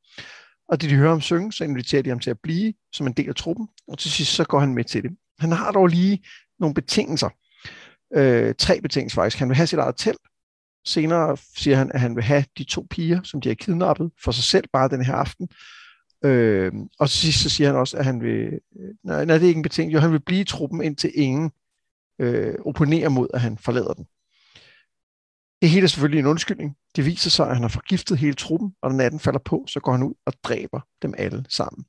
[0.69, 3.13] Og det de hører ham synge, så inviterer de ham til at blive som en
[3.13, 5.11] del af truppen, og til sidst så går han med til det.
[5.39, 6.25] Han har dog lige
[6.61, 7.29] nogle betingelser.
[8.15, 9.39] Øh, tre betingelser faktisk.
[9.39, 10.19] Han vil have sit eget telt.
[10.87, 14.33] Senere siger han, at han vil have de to piger, som de har kidnappet for
[14.33, 15.49] sig selv bare den her aften.
[16.25, 19.45] Øh, og til sidst så siger han også, at han vil, øh, nej, nej det
[19.45, 21.51] er ikke en betingelse, jo han vil blive i truppen, indtil ingen
[22.19, 24.07] øh, opponerer mod, at han forlader den.
[25.63, 26.77] Det hele er selvfølgelig en undskyldning.
[26.97, 29.81] Det viser sig, at han har forgiftet hele truppen, og når natten falder på, så
[29.81, 31.85] går han ud og dræber dem alle sammen.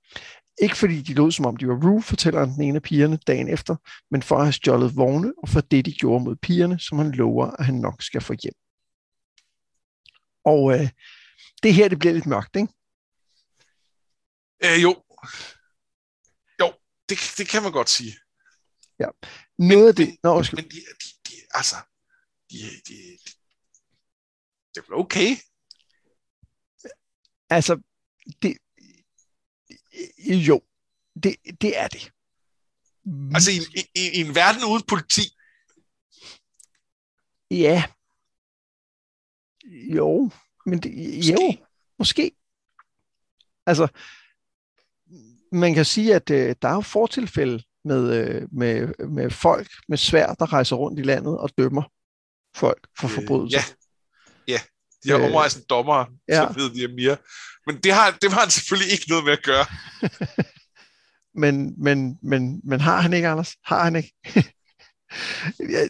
[0.62, 3.18] Ikke fordi de lød som om de var Rue, fortæller han den ene af pigerne
[3.28, 3.76] dagen efter,
[4.12, 7.12] men for at have stjålet vogne og for det, de gjorde mod pigerne, som han
[7.12, 8.54] lover, at han nok skal få hjem.
[10.46, 10.89] Og øh,
[11.64, 12.74] det her, det bliver lidt mørkt, ikke?
[14.64, 15.04] Øh, jo.
[16.60, 16.74] Jo,
[17.10, 18.14] det, det kan man godt sige.
[19.00, 19.08] Ja.
[19.58, 20.18] Noget men, af det...
[20.24, 21.76] Nå, men, men de, de, de, altså,
[22.52, 23.36] de, de, de,
[24.76, 25.30] det er okay.
[27.50, 27.82] Altså,
[28.41, 28.58] det,
[30.48, 30.62] jo,
[31.24, 32.12] det, det er det.
[33.36, 33.60] Altså i,
[33.96, 35.22] i, i en verden uden politi?
[37.52, 37.84] Ja.
[39.72, 40.32] Jo,
[40.66, 41.32] men det, måske.
[41.32, 41.55] jo,
[41.99, 42.32] måske.
[43.66, 43.88] Altså,
[45.51, 49.97] man kan sige, at øh, der er jo fortilfælde med, øh, med, med folk med
[49.97, 51.84] svær, der rejser rundt i landet og dømmer
[52.55, 53.59] folk for øh, forbrydelser.
[54.47, 54.59] Ja, ja.
[55.03, 56.47] De har øh, omrejsende dommer, ja.
[56.47, 57.18] så ved de mere.
[57.66, 59.66] Men det har, det har han selvfølgelig ikke noget med at gøre.
[61.43, 63.55] men, men, men, men har han ikke, Anders?
[63.63, 64.13] Har han ikke?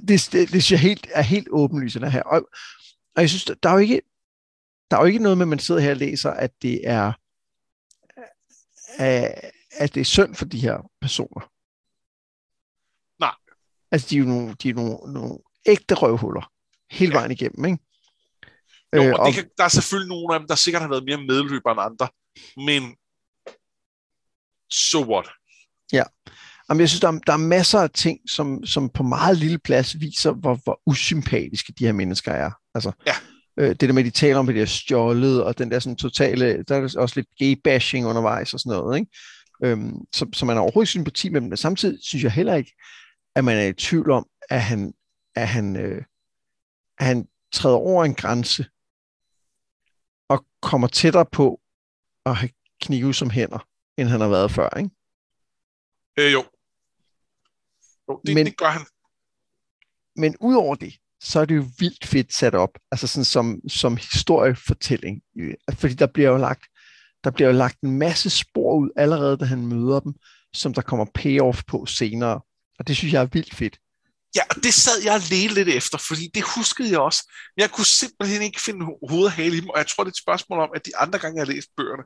[0.07, 2.21] det, det, det synes jeg helt, er helt åbenlysende her.
[2.21, 2.49] Og,
[3.15, 4.01] og jeg synes, der er jo ikke,
[4.91, 7.13] der er jo ikke noget med, at man sidder her og læser, at det er,
[9.77, 11.51] at det er synd for de her personer.
[13.19, 13.35] Nej.
[13.91, 16.51] Altså, de er jo nogle, de er nogle, nogle ægte røvhuller
[16.91, 17.17] hele ja.
[17.17, 17.79] vejen igennem, ikke?
[18.95, 21.05] Jo, øh, og det kan, der er selvfølgelig nogle af dem, der sikkert har været
[21.05, 22.07] mere medløbere end andre,
[22.55, 22.95] men
[24.69, 25.29] so what?
[25.93, 26.03] Ja,
[26.69, 29.59] Jamen, jeg synes, der er, der er masser af ting, som, som på meget lille
[29.59, 32.51] plads viser, hvor, hvor usympatiske de her mennesker er.
[32.75, 33.13] Altså, ja.
[33.57, 35.79] øh, det der med, at de taler om, at de er stjålet, og den der
[35.79, 39.11] sådan totale, der er også lidt gay-bashing undervejs og sådan noget, ikke?
[39.63, 42.75] Øhm, så, så man har overhovedet sympati med dem, men samtidig synes jeg heller ikke,
[43.35, 44.93] at man er i tvivl om, at han,
[45.35, 46.03] at han, øh,
[46.97, 48.65] at han træder over en grænse,
[50.29, 51.61] og kommer tættere på
[52.25, 52.49] at have
[52.81, 53.67] knive som hænder,
[53.97, 54.89] end han har været før, ikke?
[56.19, 56.43] Øh, jo.
[58.09, 58.81] jo det, men, det gør han.
[60.15, 60.93] Men udover det,
[61.25, 65.21] så er det jo vildt fedt sat op, altså sådan som, som historiefortælling.
[65.73, 66.65] Fordi der bliver jo lagt,
[67.23, 70.13] der bliver jo lagt en masse spor ud allerede, da han møder dem,
[70.53, 72.41] som der kommer payoff på senere.
[72.79, 73.77] Og det synes jeg er vildt fedt.
[74.35, 77.31] Ja, og det sad jeg lige lidt efter, fordi det huskede jeg også.
[77.57, 80.25] Jeg kunne simpelthen ikke finde hovedet hale i dem, og jeg tror, det er et
[80.25, 82.03] spørgsmål om, at de andre gange, jeg har læst bøgerne,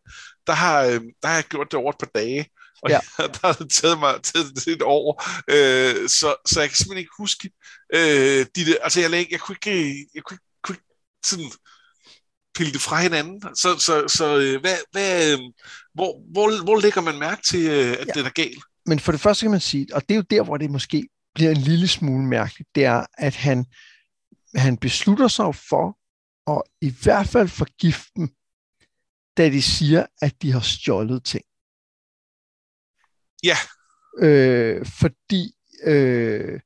[0.48, 2.46] der har, øhm, der har jeg gjort det over et par dage,
[2.82, 3.00] og ja.
[3.18, 6.98] jeg, der har det taget mig taget et år, øh, så, så jeg kan simpelthen
[6.98, 7.52] ikke huske
[7.94, 10.86] øh, de der, altså jeg, jeg kunne ikke, jeg kunne, kunne ikke
[11.26, 11.52] sådan
[12.56, 13.42] pille det fra hinanden.
[13.56, 15.40] Så, så, så øh, hvad, hvad, øh,
[15.94, 18.14] hvor, hvor, hvor lægger man mærke til, øh, at ja.
[18.14, 18.64] det er galt?
[18.86, 21.08] Men for det første kan man sige, og det er jo der, hvor det måske
[21.36, 23.66] bliver en lille smule mærkeligt, det er, at han,
[24.56, 25.98] han beslutter sig for
[26.52, 28.30] at i hvert fald forgifte dem,
[29.38, 31.44] da de siger, at de har stjålet ting.
[33.44, 33.56] Ja.
[34.20, 36.60] Øh, fordi øh,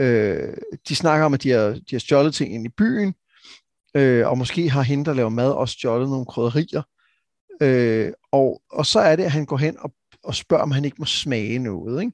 [0.00, 0.56] øh,
[0.88, 3.14] de snakker om, at de har, de har stjålet ting ind i byen,
[3.96, 6.82] øh, og måske har hende, der laver mad, også stjålet nogle krydderier.
[7.60, 10.84] Øh, og, og så er det, at han går hen og, og spørger, om han
[10.84, 12.00] ikke må smage noget.
[12.00, 12.12] Ikke?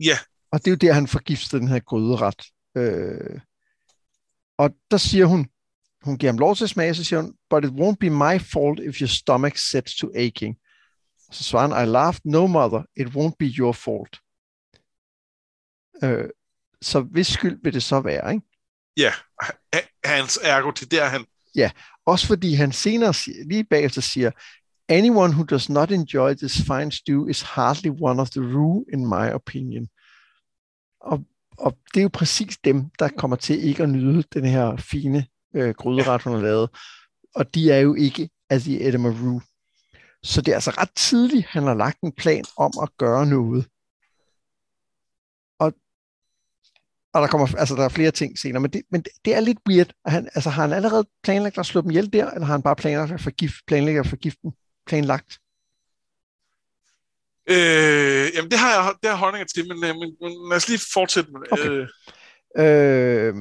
[0.00, 0.18] Ja.
[0.52, 2.42] Og det er jo der, han forgifter den her gryderet.
[2.76, 3.40] Øh,
[4.58, 5.48] og der siger hun,
[6.02, 8.38] hun giver ham lov til at smage, så siger hun, but it won't be my
[8.52, 10.56] fault if your stomach sets to aching.
[11.32, 14.18] Så svarer han, I laughed, no mother, it won't be your fault.
[16.04, 16.28] Øh,
[16.82, 18.46] så hvis skyld vil det så være, ikke?
[18.96, 19.12] Ja,
[20.04, 21.24] hans ergo til der han...
[21.54, 21.70] Ja,
[22.06, 23.14] også fordi han senere
[23.46, 24.30] lige bagefter siger,
[24.88, 29.06] anyone who does not enjoy this fine stew is hardly one of the rule, in
[29.06, 29.88] my opinion.
[31.00, 31.24] Og,
[31.58, 35.26] og det er jo præcis dem, der kommer til ikke at nyde den her fine
[35.54, 36.70] øh, gryderet, hun har lavet.
[37.34, 39.40] Og de er jo ikke the Edema Rue.
[40.24, 43.66] Så det er altså ret tidligt, han har lagt en plan om at gøre noget.
[45.58, 45.72] Og,
[47.14, 49.40] og der kommer, altså der er flere ting senere, men det, men det, det er
[49.40, 49.92] lidt weird.
[50.06, 52.76] Han, altså har han allerede planlagt at slå dem ihjel der, eller har han bare
[52.76, 54.52] planlagt at forgift, planlagt at forgifte dem?
[54.86, 55.38] Planlagt?
[57.50, 60.68] Øh, jamen det har jeg, det har holdninger til, men, øh, men, men lad os
[60.68, 61.68] lige fortsætte med okay.
[61.68, 63.34] øh, øh,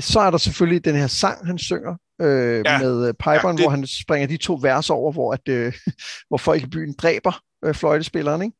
[0.00, 2.78] så er der selvfølgelig den her sang, han synger øh, ja.
[2.78, 3.60] med øh, piperen, ja, det...
[3.60, 5.72] hvor han springer de to vers over, hvor, at, øh,
[6.28, 8.56] hvor folk i byen dræber øh, fløjtespilleren, ikke?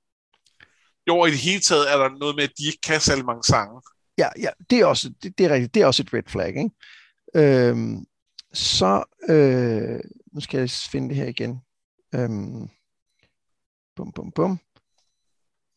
[1.08, 3.24] Jo, og i det hele taget er der noget med, at de ikke kan særlig
[3.24, 3.80] mange sange.
[4.18, 5.74] Ja, ja det, er også, det, det er rigtigt.
[5.74, 6.70] Det er også et red flag, ikke?
[7.34, 8.06] Øhm,
[8.52, 10.00] så, øh,
[10.32, 11.60] nu skal jeg finde det her igen.
[12.14, 12.68] Øhm,
[13.96, 14.60] bum, bum, bum.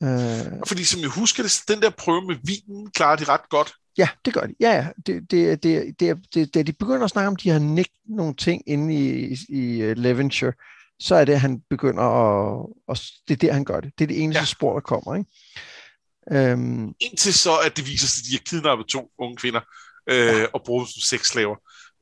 [0.03, 3.73] Øh, Fordi som jeg husker det, den der prøve med vinen klarer de ret godt.
[3.97, 4.55] Ja, det gør de.
[4.59, 4.87] Ja, ja.
[5.05, 8.35] Det, det, det, det, det, det, de begynder at snakke om, de har nægt nogle
[8.35, 10.53] ting inde i, i uh, Levenshire,
[10.99, 13.91] så er det, han begynder at, og det er der, han gør det.
[13.97, 14.45] Det er det eneste ja.
[14.45, 15.15] spor, der kommer.
[15.15, 16.53] Ikke?
[16.53, 19.61] Um, Indtil så, at det viser sig, at de har kidnappet to unge kvinder
[20.09, 20.45] øh, ja.
[20.53, 21.55] og bruger dem som sexslaver.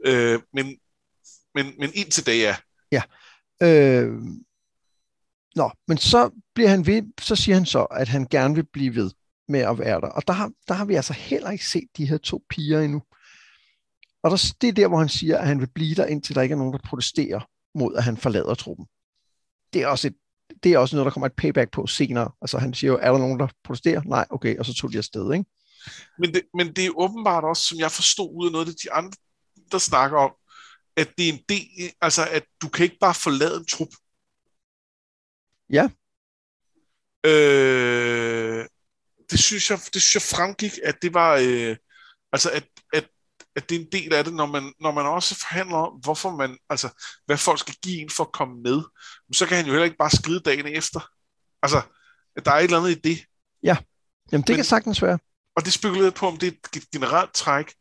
[0.05, 0.65] Øh, men,
[1.55, 2.55] men, men indtil da, ja.
[2.91, 3.01] Ja.
[3.63, 4.13] Øh,
[5.55, 8.95] nå, men så bliver han ved, så siger han så, at han gerne vil blive
[8.95, 9.11] ved
[9.47, 10.07] med at være der.
[10.07, 13.01] Og der har, der har vi altså heller ikke set de her to piger endnu.
[14.23, 16.41] Og der, det er der, hvor han siger, at han vil blive der, indtil der
[16.41, 18.85] ikke er nogen, der protesterer mod, at han forlader truppen.
[19.73, 20.15] Det er også, et,
[20.63, 22.31] det er også noget, der kommer et payback på senere.
[22.41, 24.01] Altså han siger jo, er der nogen, der protesterer?
[24.05, 25.45] Nej, okay, og så tog de afsted, ikke?
[26.19, 28.83] Men det, men det er åbenbart også, som jeg forstod ud af noget af det,
[28.83, 29.13] de andre,
[29.71, 30.31] der snakker om,
[30.95, 33.87] at det er en del, altså at du kan ikke bare forlade en trup.
[35.69, 35.89] Ja.
[37.25, 38.65] Øh,
[39.31, 41.77] det synes jeg, det synes jeg fremgik, at det var, øh,
[42.31, 43.07] altså at, at,
[43.55, 46.31] at det er en del af det, når man, når man også forhandler om, hvorfor
[46.35, 46.89] man, altså
[47.25, 48.81] hvad folk skal give en for at komme med,
[49.33, 51.09] så kan han jo heller ikke bare skride dagen efter.
[51.61, 51.81] Altså,
[52.35, 53.25] at der er et eller andet i det.
[53.63, 53.77] Ja,
[54.31, 55.19] jamen det Men, kan sagtens være.
[55.55, 57.73] Og det spekulerer på, om det er et generelt træk.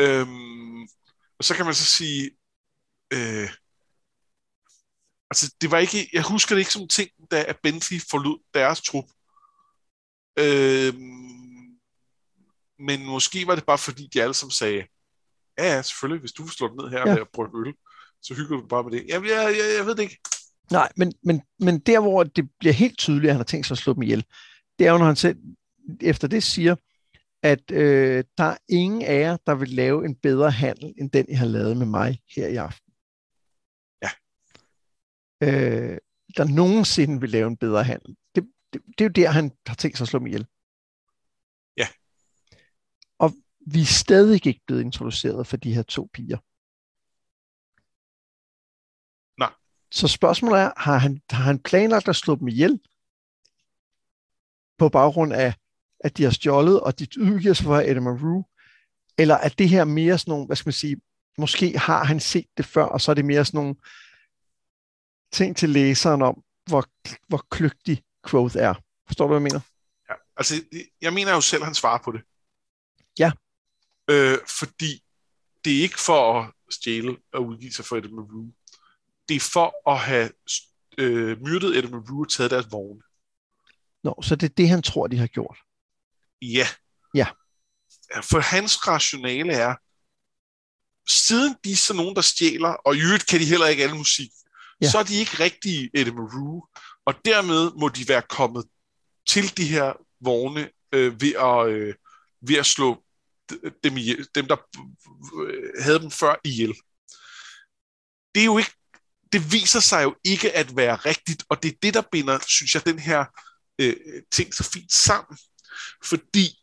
[0.00, 0.82] Øhm,
[1.38, 2.30] og så kan man så sige,
[3.12, 3.50] øh,
[5.30, 9.04] altså det var ikke, jeg husker det ikke som ting, da Bentley forlod deres trup.
[10.38, 10.94] Øh,
[12.78, 14.86] men måske var det bare fordi, de alle sammen sagde,
[15.58, 17.20] ja, ja, selvfølgelig, hvis du slår ned her ja.
[17.20, 17.74] og prøver øl,
[18.22, 19.04] så hygger du bare med det.
[19.08, 20.18] Jeg, jeg, jeg, jeg ved det ikke.
[20.70, 23.74] Nej, men, men, men der, hvor det bliver helt tydeligt, at han har tænkt sig
[23.74, 24.24] at slå dem ihjel,
[24.78, 25.36] det er jo, når han selv
[26.00, 26.76] efter det siger,
[27.42, 31.26] at øh, der er ingen af jer, der vil lave en bedre handel, end den,
[31.28, 32.92] I har lavet med mig her i aften.
[34.02, 34.10] Ja.
[35.42, 35.98] Øh,
[36.36, 38.16] der nogensinde vil lave en bedre handel
[38.78, 40.46] det, det er jo der, han har tænkt sig at slå mig ihjel.
[41.76, 41.88] Ja.
[43.18, 43.32] Og
[43.66, 46.38] vi er stadig ikke blevet introduceret for de her to piger.
[49.40, 49.52] Nej.
[49.90, 52.80] Så spørgsmålet er, har han, har han planlagt at slå dem ihjel
[54.78, 55.54] på baggrund af,
[56.00, 58.44] at de har stjålet, og de udgiver sig for Edema Rue?
[59.18, 61.00] Eller er det her mere sådan nogle, hvad skal man sige,
[61.38, 63.74] måske har han set det før, og så er det mere sådan nogle
[65.32, 66.84] ting til læseren om, hvor,
[67.28, 68.74] hvor kløgtig quote er.
[69.06, 69.60] Forstår du, hvad jeg mener?
[70.08, 70.64] Ja, altså,
[71.00, 72.22] jeg mener jo selv, at han svarer på det.
[73.18, 73.32] Ja.
[74.10, 75.02] Øh, fordi
[75.64, 78.52] det er ikke for at stjæle og udgive sig for Edmund Rue.
[79.28, 80.30] Det er for at have
[80.98, 83.02] øh, myrdet Edmund Rue og taget deres vogne.
[84.04, 85.58] Nå, så det er det, han tror, de har gjort?
[86.42, 86.66] Ja.
[87.14, 87.26] Ja.
[88.22, 89.74] For hans rationale er,
[91.10, 93.96] siden de er så nogen, der stjæler, og i øvrigt kan de heller ikke alle
[93.96, 94.30] musik,
[94.80, 94.90] ja.
[94.90, 96.62] så er de ikke rigtige Eddie Maru,
[97.06, 98.64] og dermed må de være kommet
[99.28, 101.94] til de her vogne øh, ved, at, øh,
[102.40, 103.04] ved at slå
[103.84, 104.56] dem, ihjel, dem, der
[105.42, 106.74] øh, havde dem før ihjel.
[108.34, 108.72] Det er jo ikke,
[109.32, 112.74] det viser sig jo ikke at være rigtigt, og det er det, der binder, synes
[112.74, 113.24] jeg, den her
[113.78, 115.38] øh, ting så fint sammen.
[116.04, 116.58] Fordi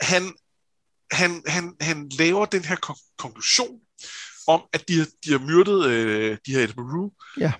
[0.00, 0.22] han,
[1.12, 3.80] han, han, han laver den her kon- konklusion
[4.46, 7.52] om, at de, de har myrdet øh, de her Edmund Ja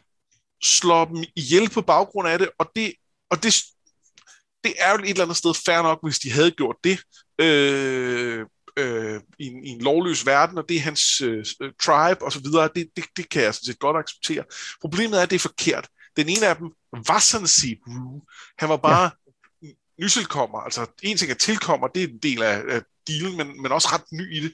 [0.65, 2.95] slår dem ihjel på baggrund af det, og det,
[3.31, 3.65] og det,
[4.65, 6.99] det er jo et eller andet sted fair nok, hvis de havde gjort det
[7.39, 8.47] øh,
[8.77, 11.45] øh, i, en, i en lovløs verden, og det er hans øh,
[11.83, 14.45] tribe og så videre, det, det, det kan jeg sådan set godt acceptere.
[14.81, 15.89] Problemet er, at det er forkert.
[16.17, 16.71] Den ene af dem
[17.07, 18.23] var sådan set Rue.
[18.59, 19.11] Han var bare
[19.63, 19.69] ja.
[20.01, 23.73] nyselkommer, altså en ting er tilkommer, det er en del af, af dealen, men, men
[23.73, 24.53] også ret ny i det.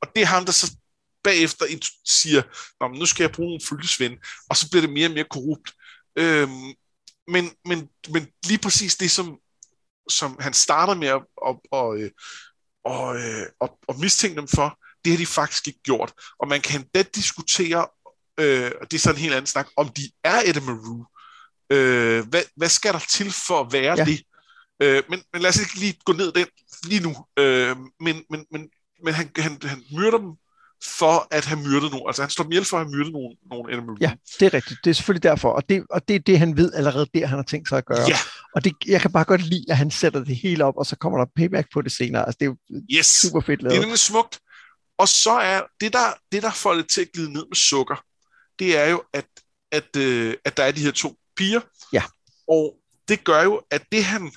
[0.00, 0.76] Og det er ham, der så
[1.26, 1.64] bagefter
[2.04, 2.42] siger,
[2.80, 4.16] Nå, men nu skal jeg bruge en følgesvend,
[4.50, 5.68] og så bliver det mere og mere korrupt.
[6.18, 6.72] Øhm,
[7.28, 9.38] men, men, men lige præcis det, som,
[10.08, 12.10] som han starter med at, at, at, øh,
[12.84, 16.12] og, øh, og, og mistænke dem for, det har de faktisk ikke gjort.
[16.38, 17.88] Og man kan endda diskutere,
[18.40, 21.04] øh, og det er sådan en helt anden snak, om de er Edamaru.
[21.72, 23.94] Øh, hvad, hvad skal der til for at være.
[23.98, 24.04] Ja.
[24.04, 24.22] det?
[24.82, 26.46] Øh, men, men lad os ikke lige gå ned den
[26.84, 27.26] lige nu.
[27.36, 28.68] Øh, men men, men,
[29.04, 30.32] men han, han, han myrder dem
[30.84, 32.08] for at have myrdet nogen.
[32.08, 33.96] Altså han slår dem ihjel for at have myrdet nogen, nogen Edamaru.
[34.00, 34.80] Ja, det er rigtigt.
[34.84, 35.50] Det er selvfølgelig derfor.
[35.50, 37.84] Og det, og det er det, han ved allerede der, han har tænkt sig at
[37.86, 38.00] gøre.
[38.08, 38.16] ja
[38.54, 40.96] Og det, jeg kan bare godt lide, at han sætter det hele op, og så
[40.96, 42.26] kommer der payback på det senere.
[42.26, 43.06] Altså, det er jo yes.
[43.06, 43.80] super fedt Det er lavet.
[43.82, 44.40] nemlig smukt.
[44.98, 47.96] Og så er det, der, det, der får det til at glide ned med sukker,
[48.58, 49.26] det er jo, at,
[49.72, 51.60] at, øh, at der er de her to piger.
[51.92, 52.02] Ja.
[52.48, 52.76] Og
[53.08, 54.32] det gør jo, at det han...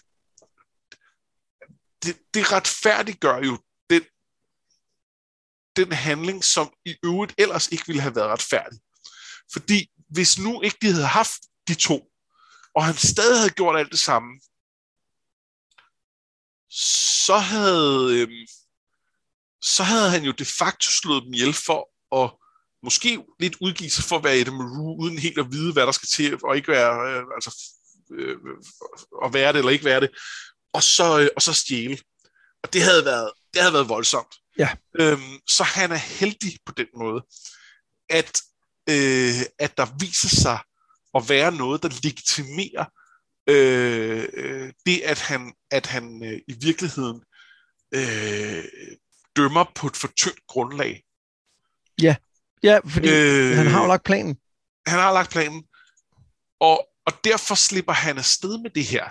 [2.03, 3.57] Det, det retfærdiggør jo
[5.85, 8.79] den, handling, som i øvrigt ellers ikke ville have været retfærdig.
[9.53, 12.11] Fordi hvis nu ikke de havde haft de to,
[12.75, 14.39] og han stadig havde gjort alt det samme,
[17.25, 18.47] så havde, øhm,
[19.61, 21.89] så havde han jo de facto slået dem ihjel for
[22.23, 22.31] at
[22.83, 25.91] måske lidt udgive sig for at være Eddie Maru, uden helt at vide, hvad der
[25.91, 27.51] skal til, og ikke være, øh, altså,
[28.11, 28.37] øh,
[29.25, 30.09] at være det eller ikke være det,
[30.73, 31.97] og så, øh, og så stjæle.
[32.63, 34.35] Og det havde været, det havde været voldsomt.
[34.59, 34.69] Ja.
[34.99, 37.25] Øhm, så han er heldig på den måde,
[38.09, 38.41] at,
[38.89, 40.59] øh, at der viser sig
[41.15, 42.85] at være noget, der legitimerer
[43.49, 47.23] øh, øh, det, at han, at han øh, i virkeligheden
[47.93, 48.63] øh,
[49.35, 51.03] dømmer på et for tyndt grundlag.
[52.63, 53.55] Ja, fordi øh...
[53.57, 54.37] han har jo lagt planen.
[54.87, 55.63] Han har lagt planen,
[56.59, 59.09] og, og derfor slipper han afsted med det her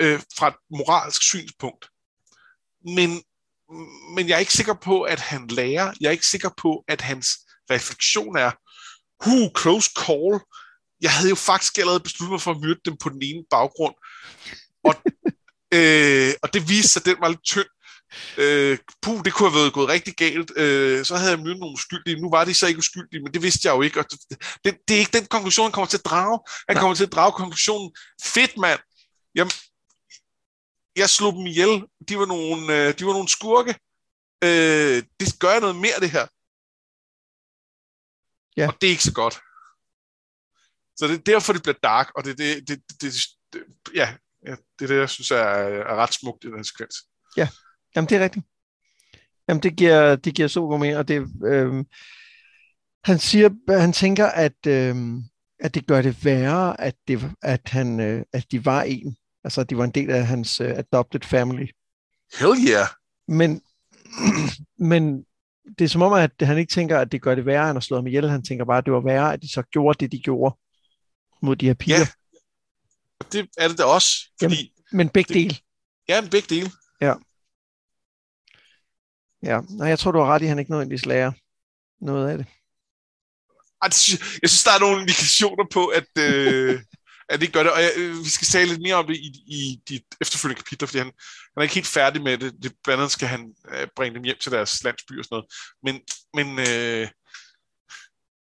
[0.00, 1.88] øh, fra et moralsk synspunkt.
[2.84, 3.22] Men,
[4.14, 5.92] men jeg er ikke sikker på, at han lærer.
[6.00, 7.28] Jeg er ikke sikker på, at hans
[7.70, 8.50] refleksion er,
[9.24, 10.40] huh, close call.
[11.00, 13.94] Jeg havde jo faktisk allerede besluttet mig for at myrde dem på den ene baggrund.
[14.84, 14.94] Og,
[15.76, 17.66] øh, og det viste sig, at den var lidt tynd.
[18.36, 20.50] Øh, puh, det kunne have været gået rigtig galt.
[20.56, 22.20] Øh, så havde jeg myrdet nogle uskyldige.
[22.20, 24.00] Nu var de så ikke uskyldige, men det vidste jeg jo ikke.
[24.00, 24.18] Og det,
[24.64, 26.38] det, det er ikke den konklusion, han kommer til at drage.
[26.68, 26.80] Han Nej.
[26.80, 27.90] kommer til at drage konklusionen.
[28.22, 28.80] Fedt, mand.
[29.34, 29.52] Jamen,
[30.96, 31.84] jeg slog dem ihjel.
[32.08, 33.74] De var nogle, øh, de var nogle skurke.
[34.44, 36.26] Øh, det gør noget mere, det her.
[38.56, 38.68] Ja.
[38.68, 39.34] Og det er ikke så godt.
[40.96, 43.12] Så det er derfor, det bliver dark, og det, det, det, det,
[43.52, 43.62] det
[43.94, 44.14] ja,
[44.46, 46.96] ja, det er det, jeg synes er, er ret smukt i den sekvens.
[47.96, 48.46] Jamen, det er rigtigt.
[49.48, 51.84] Jamen, det giver, det giver super mere, og det, øh,
[53.04, 54.96] han siger, han tænker, at, øh,
[55.60, 59.16] at det gør det værre, at, det, at, han, øh, at de var en.
[59.44, 61.66] Altså, at de var en del af hans øh, adopted family.
[62.38, 62.86] Hell yeah!
[63.28, 63.62] Men,
[64.90, 65.24] men
[65.78, 67.82] det er som om, at han ikke tænker, at det gør det værre, end at
[67.82, 68.30] slå ham ihjel.
[68.30, 70.56] Han tænker bare, at det var værre, at de så gjorde det, de gjorde
[71.42, 71.96] mod de her piger.
[71.98, 72.06] Ja.
[73.20, 74.10] Og det er det da også,
[74.42, 75.56] fordi Men begge Det- dele.
[76.08, 76.70] ja, en begge dele.
[79.42, 81.32] Ja, nej, jeg tror, du har ret i, at han ikke nødvendigvis lærer
[82.04, 82.46] noget af det.
[83.82, 83.92] Jeg
[84.50, 86.80] synes, der er nogle indikationer på, at, øh,
[87.30, 89.28] at det gør det, og jeg, øh, vi skal tale lidt mere om det i,
[89.46, 91.12] i de efterfølgende kapitler, fordi han,
[91.52, 92.62] han er ikke helt færdig med det.
[92.62, 95.48] det blandt andet skal han øh, bringe dem hjem til deres landsby og sådan noget.
[95.82, 95.94] Men,
[96.34, 97.08] men øh,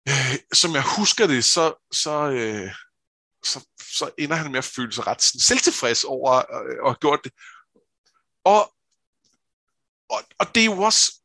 [0.09, 2.71] øh, som jeg husker det, så, så, øh,
[3.45, 3.67] så,
[3.97, 7.21] så ender han med at føle sig ret sådan, selvtilfreds over øh, at have gjort
[7.25, 7.33] det.
[8.45, 8.75] Og,
[10.11, 11.21] og, og det er jo også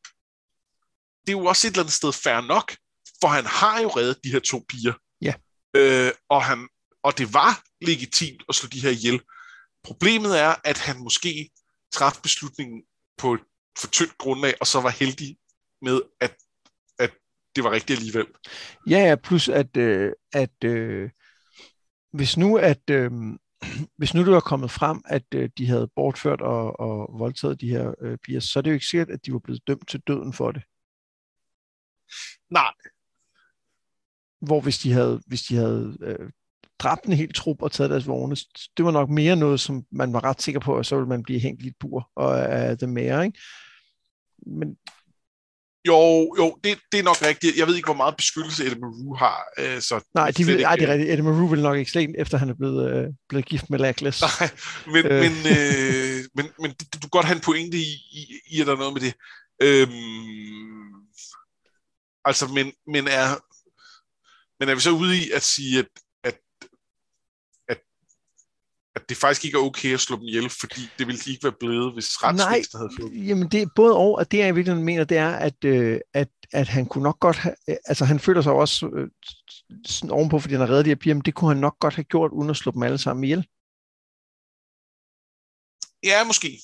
[1.25, 2.75] det er jo også et eller andet sted fair nok,
[3.21, 4.93] for han har jo reddet de her to piger.
[5.21, 5.33] Ja.
[5.75, 6.69] Øh, og, han,
[7.05, 9.21] og det var legitimt at slå de her ihjel.
[9.83, 11.49] Problemet er, at han måske
[11.93, 12.83] træffede beslutningen
[13.17, 13.39] på et
[13.79, 15.37] for tyndt grundlag, og så var heldig
[15.81, 16.35] med, at,
[16.99, 17.11] at
[17.55, 18.27] det var rigtigt alligevel.
[18.89, 21.09] Ja, ja, plus at, øh, at øh,
[22.13, 23.11] hvis nu at øh,
[23.97, 27.69] hvis nu det var kommet frem, at øh, de havde bortført og, og voldtaget de
[27.69, 29.99] her øh, piger, så er det jo ikke sikkert, at de var blevet dømt til
[30.07, 30.63] døden for det.
[32.49, 32.73] Nej,
[34.41, 36.29] Hvor hvis de havde, hvis de havde øh,
[36.80, 38.36] dræbt en hel trup og taget deres vogne.
[38.78, 41.23] Det var nok mere noget, som man var ret sikker på, at så ville man
[41.23, 43.39] blive hængt i et bur og af det mere, ikke?
[44.47, 44.78] Men
[45.88, 47.57] jo, jo, det, det er nok rigtigt.
[47.57, 49.43] Jeg ved ikke, hvor meget beskyttelse Eddie Maru har.
[49.59, 51.11] Øh, så nej, de vil, nej, det er rigtigt.
[51.11, 54.21] Eddie Maru vil nok ikke slet efter han er blevet, øh, blevet gift med Lackless.
[54.21, 54.49] Nej,
[54.93, 55.21] men, øh.
[55.23, 58.73] men, øh, men, men du kan godt have en pointe i, i, i at der
[58.73, 59.13] er noget med det.
[59.61, 60.93] Øhm,
[62.26, 63.28] altså, men, men, er,
[64.59, 65.88] men er vi så ude i at sige, at,
[67.69, 71.43] at det faktisk ikke er okay at slå dem ihjel, fordi det ville de ikke
[71.43, 74.51] være blevet, hvis retsvæsenet havde fået Jamen, det er både og, at det jeg i
[74.51, 78.05] virkeligheden mener, det er, at, øh, at, at han kunne nok godt have, øh, altså
[78.05, 79.07] han føler sig også øh,
[79.85, 81.95] sådan ovenpå, fordi han har reddet de her piger, men det kunne han nok godt
[81.95, 83.47] have gjort, uden at slå dem alle sammen ihjel.
[86.03, 86.59] Ja, måske.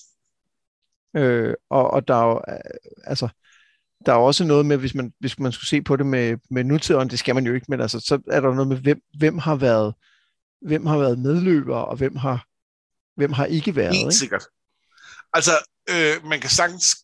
[1.16, 2.60] Øh, og, og der er jo, øh,
[3.04, 3.28] altså,
[4.06, 6.64] der er også noget med, hvis man, hvis man skulle se på det med, med
[6.64, 9.38] nutiden, det skal man jo ikke, men altså, så er der noget med, hvem, hvem
[9.38, 9.94] har været
[10.62, 12.48] hvem har været medløber, og hvem har,
[13.16, 13.96] hvem har ikke været.
[13.96, 14.16] Helt ikke?
[14.16, 14.44] sikkert.
[15.34, 15.52] Altså,
[15.90, 16.96] øh, man kan sagtens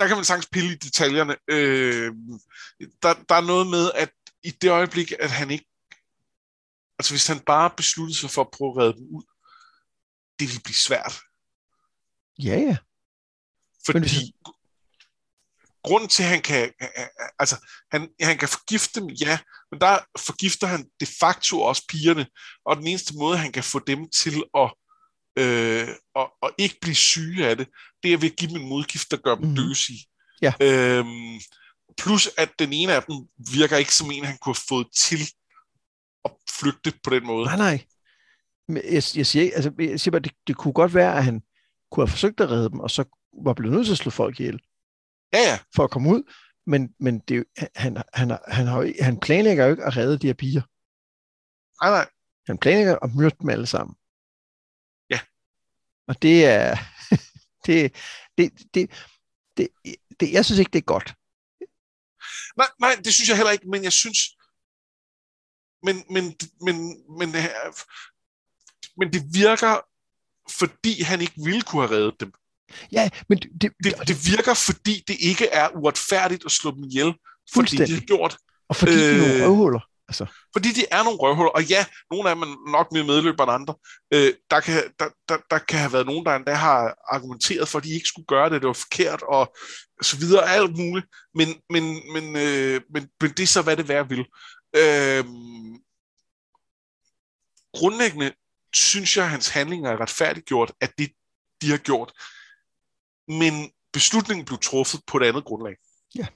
[0.00, 1.36] der kan man sagtens pille i detaljerne.
[1.48, 2.14] Øh,
[3.02, 4.10] der, der er noget med, at
[4.42, 5.66] i det øjeblik, at han ikke...
[6.98, 9.22] Altså, hvis han bare besluttede sig for at prøve at redde dem ud,
[10.38, 11.14] det vil blive svært.
[12.38, 12.76] Ja, ja.
[13.86, 14.32] Fordi, Men hvis han
[15.84, 16.70] grunden til, at han kan,
[17.38, 17.56] altså,
[17.92, 19.38] han, han kan forgifte dem, ja,
[19.70, 22.26] men der forgifter han de facto også pigerne,
[22.64, 24.74] og den eneste måde, han kan få dem til at,
[25.38, 27.68] øh, at, at ikke blive syge af det,
[28.02, 29.56] det er ved at give dem en modgift, der gør dem mm.
[29.56, 30.06] døsige.
[30.42, 30.52] Ja.
[30.60, 31.40] Øhm,
[31.98, 33.16] plus at den ene af dem
[33.52, 35.20] virker ikke som en, han kunne have fået til
[36.24, 37.44] at flygte på den måde.
[37.44, 37.84] Nej, nej.
[38.68, 41.42] Men jeg, jeg, siger, altså, jeg siger bare, det, det kunne godt være, at han
[41.90, 43.04] kunne have forsøgt at redde dem, og så
[43.44, 44.60] var blevet nødt til at slå folk ihjel.
[45.32, 45.58] Ja, ja.
[45.74, 46.22] For at komme ud.
[46.66, 47.44] Men, men det,
[47.76, 50.62] han, han, han, har, han planlægger jo ikke at redde de her piger.
[51.84, 52.08] Nej, nej.
[52.46, 53.96] Han planlægger at myrde dem alle sammen.
[55.10, 55.20] Ja.
[56.06, 56.76] Og det er...
[57.66, 57.96] det,
[58.38, 58.90] det, det,
[59.56, 59.68] det,
[60.20, 61.14] det, jeg synes ikke, det er godt.
[62.56, 64.18] Nej, nej, det synes jeg heller ikke, men jeg synes...
[65.82, 66.24] Men, men,
[66.60, 66.76] men,
[67.18, 67.28] men,
[68.98, 69.80] men det virker,
[70.58, 72.32] fordi han ikke ville kunne have reddet dem.
[72.92, 76.84] Ja, men det, det, det, det virker, fordi det ikke er uretfærdigt at slå dem
[76.84, 77.14] ihjel,
[77.54, 78.36] fordi de har gjort.
[78.68, 79.80] Og fordi øh, de er nogle øh, røvhuller.
[80.08, 80.26] Altså.
[80.52, 83.52] Fordi de er nogle røvhuller, og ja, nogle af dem er nok mere medløber end
[83.52, 83.74] andre.
[84.14, 87.78] Øh, der, kan, der, der, der kan have været nogen, der endda har argumenteret for,
[87.78, 89.56] at de ikke skulle gøre det, det var forkert, og
[90.02, 91.06] så videre, alt muligt.
[91.34, 94.24] Men, men, men, øh, men, men det er så, hvad det være vil.
[94.76, 95.24] Øh,
[97.74, 98.32] grundlæggende
[98.74, 101.10] synes jeg, at hans handlinger er retfærdiggjort, at det,
[101.62, 102.12] de har gjort
[103.28, 105.76] men beslutningen blev truffet på et andet grundlag.
[106.14, 106.26] Ja.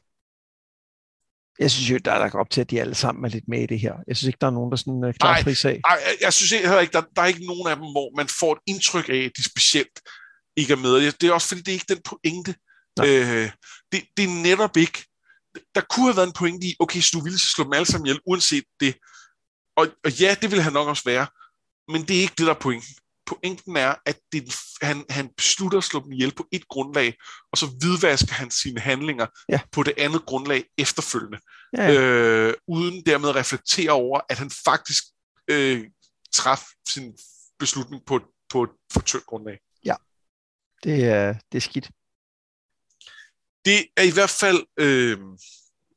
[1.59, 3.62] Jeg synes jo, der er lagt op til, at de alle sammen er lidt med
[3.62, 3.95] i det her.
[4.07, 5.80] Jeg synes ikke, der er nogen, der sådan uh, klar fri sag.
[5.88, 8.53] Nej, jeg, synes heller ikke, der, der er ikke nogen af dem, hvor man får
[8.53, 10.01] et indtryk af, at de specielt
[10.57, 11.12] ikke er med.
[11.12, 12.55] Det er også fordi, det er ikke den pointe.
[13.01, 13.51] Øh,
[13.93, 15.05] det, det er netop ikke.
[15.74, 18.07] Der kunne have været en pointe i, okay, så du ville slå dem alle sammen
[18.07, 18.95] ihjel, uanset det.
[19.76, 21.26] Og, og ja, det ville han nok også være.
[21.93, 22.95] Men det er ikke det, der er pointen
[23.27, 27.14] pointen er, at det, han, han beslutter at slå dem ihjel på et grundlag,
[27.53, 29.61] og så hvidvasker han sine handlinger ja.
[29.73, 31.39] på det andet grundlag efterfølgende,
[31.77, 32.01] ja, ja.
[32.01, 35.05] Øh, uden dermed at reflektere over, at han faktisk
[35.49, 35.85] øh,
[36.33, 37.18] traf sin
[37.59, 38.20] beslutning på,
[38.51, 39.59] på et for tyndt grundlag.
[39.85, 39.95] Ja,
[40.85, 41.91] det er, det er skidt.
[43.64, 45.18] Det er i hvert fald øh,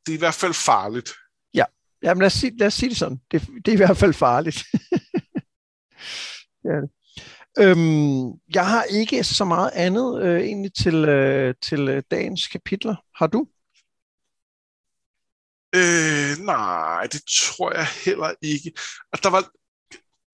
[0.06, 1.14] det er i hvert fald farligt.
[1.54, 1.66] Ja,
[2.04, 3.20] Jamen, lad, os sige, lad os sige det sådan.
[3.32, 4.58] Det, det er i hvert fald farligt.
[6.64, 6.90] det er det.
[7.60, 12.96] Øhm, jeg har ikke så meget andet øh, egentlig til, øh, til øh, dagens kapitler.
[13.16, 13.48] Har du?
[15.76, 18.72] Øh, nej, det tror jeg heller ikke.
[19.14, 19.52] Og der var,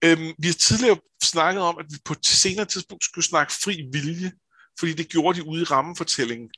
[0.04, 3.90] øhm, vi har tidligere snakket om, at vi på et senere tidspunkt skulle snakke fri
[3.92, 4.32] vilje,
[4.80, 6.50] fordi det gjorde de ude i rammefortællingen.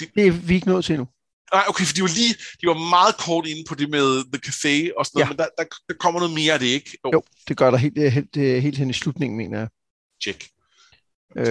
[0.00, 1.08] Det, det er vi ikke nået til nu.
[1.54, 4.40] Nej, okay, for de var lige, de var meget kort inde på det med The
[4.46, 5.28] Café og sådan noget, ja.
[5.28, 6.98] men der, der, der kommer noget mere af det, ikke?
[7.04, 9.68] Jo, jo det gør der helt, helt, helt hen i slutningen, mener jeg.
[10.22, 10.48] Check.
[11.36, 11.44] Øh,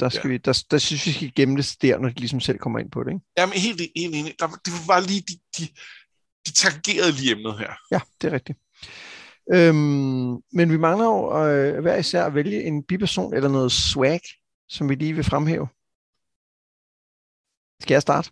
[0.00, 2.58] der, skal vi, der, der synes vi skal gemme det der, når de ligesom selv
[2.58, 3.10] kommer ind på det.
[3.10, 3.24] Ikke?
[3.38, 4.34] Jamen helt enig.
[4.38, 5.68] Der, det var lige, de, de,
[6.46, 7.72] de tangerede lige emnet her.
[7.90, 8.58] Ja, det er rigtigt.
[9.52, 14.20] Øhm, men vi mangler jo øh, hver især at vælge en biperson eller noget swag,
[14.68, 15.68] som vi lige vil fremhæve.
[17.82, 18.30] Skal jeg starte?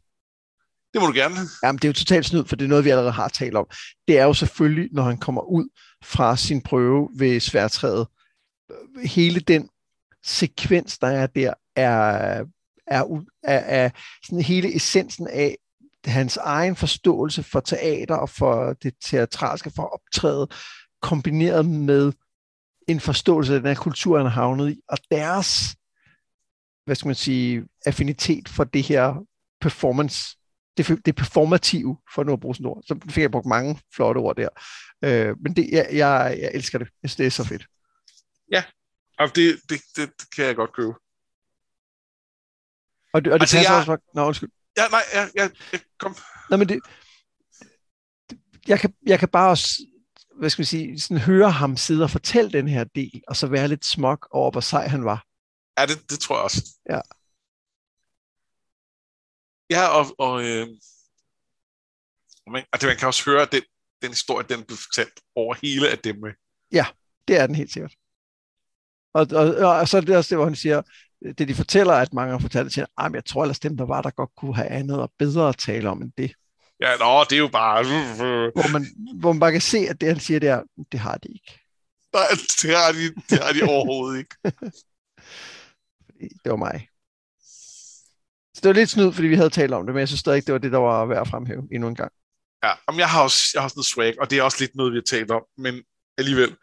[0.95, 1.35] Det må du gerne.
[1.63, 3.67] Jamen, det er jo totalt snyd, for det er noget, vi allerede har talt om.
[4.09, 5.69] Det er jo selvfølgelig, når han kommer ud
[6.05, 8.07] fra sin prøve ved sværtræet,
[9.05, 9.69] hele den
[10.25, 12.45] sekvens, der er der, er,
[12.87, 13.05] er,
[13.43, 13.91] er, er
[14.25, 15.57] sådan hele essensen af
[16.05, 20.49] hans egen forståelse for teater og for det teatralske, for optræde,
[21.03, 22.13] kombineret med
[22.89, 25.77] en forståelse af den her kultur, han har havnet i, og deres,
[26.85, 29.27] hvad skal man sige, affinitet for det her
[29.61, 30.37] performance,
[30.77, 32.83] det, det performative, for nu at bruge sådan ord.
[32.87, 34.49] Så fik jeg brugt mange flotte ord der.
[35.05, 36.89] Øh, men det, jeg, jeg, jeg elsker det.
[37.03, 37.67] Jeg synes, det er så fedt.
[38.53, 38.65] Ja,
[39.19, 40.95] og det, det, det, det kan jeg godt købe.
[43.13, 43.89] Og det, og det altså, passer jeg...
[43.89, 44.11] også...
[44.15, 44.51] Nå, undskyld.
[44.77, 45.51] Ja, nej, ja, ja,
[45.99, 46.17] kom.
[46.51, 46.81] Nej, men det,
[48.69, 49.87] jeg kan, jeg kan bare også,
[50.35, 53.47] hvad skal vi sige, sådan høre ham sidde og fortælle den her del, og så
[53.47, 55.25] være lidt smuk over, hvor sej han var.
[55.79, 56.65] Ja, det, det tror jeg også.
[56.91, 57.01] Ja.
[59.71, 60.67] Ja, og, og, øh,
[62.47, 63.63] man, og det, man kan også høre, at den,
[64.03, 66.17] den historie, den blev fortalt over hele af dem.
[66.73, 66.87] Ja,
[67.29, 67.95] det er den helt sikkert.
[69.19, 70.83] Og, og, og så er det også det, hvor han siger,
[71.39, 74.03] det de fortæller, at mange har fortalt, at ah, jeg tror ellers dem, der var,
[74.03, 76.33] der godt kunne have andet og bedre at tale om end det.
[76.81, 77.85] Ja, nå, det er jo bare...
[78.53, 78.87] Hvor man,
[79.21, 80.63] hvor man bare kan se, at det, han siger, det er,
[80.93, 81.61] det har de ikke.
[82.13, 82.27] Nej,
[82.63, 84.35] det har de, det har de overhovedet ikke.
[86.45, 86.89] det var mig.
[88.55, 90.37] Så det var lidt snyd, fordi vi havde talt om det, men jeg synes stadig
[90.37, 92.13] ikke, det var det, der var værd at fremhæve endnu en gang.
[92.65, 94.77] Ja, men jeg har også, jeg har også noget swag, og det er også lidt
[94.77, 95.83] noget, vi har talt om, men
[96.19, 96.57] alligevel.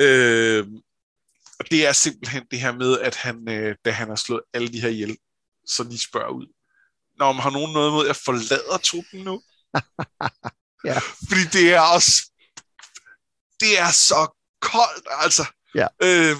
[0.00, 0.66] Øh,
[1.58, 4.68] og det er simpelthen det her med, at han, øh, da han har slået alle
[4.68, 5.18] de her ihjel,
[5.66, 6.46] så lige spørger ud.
[7.18, 9.42] Når man har nogen noget mod, at jeg forlader truppen nu?
[10.88, 10.98] ja.
[10.98, 12.12] Fordi det er også,
[13.60, 15.44] det er så koldt, altså.
[15.74, 15.86] Ja.
[16.02, 16.36] Øh,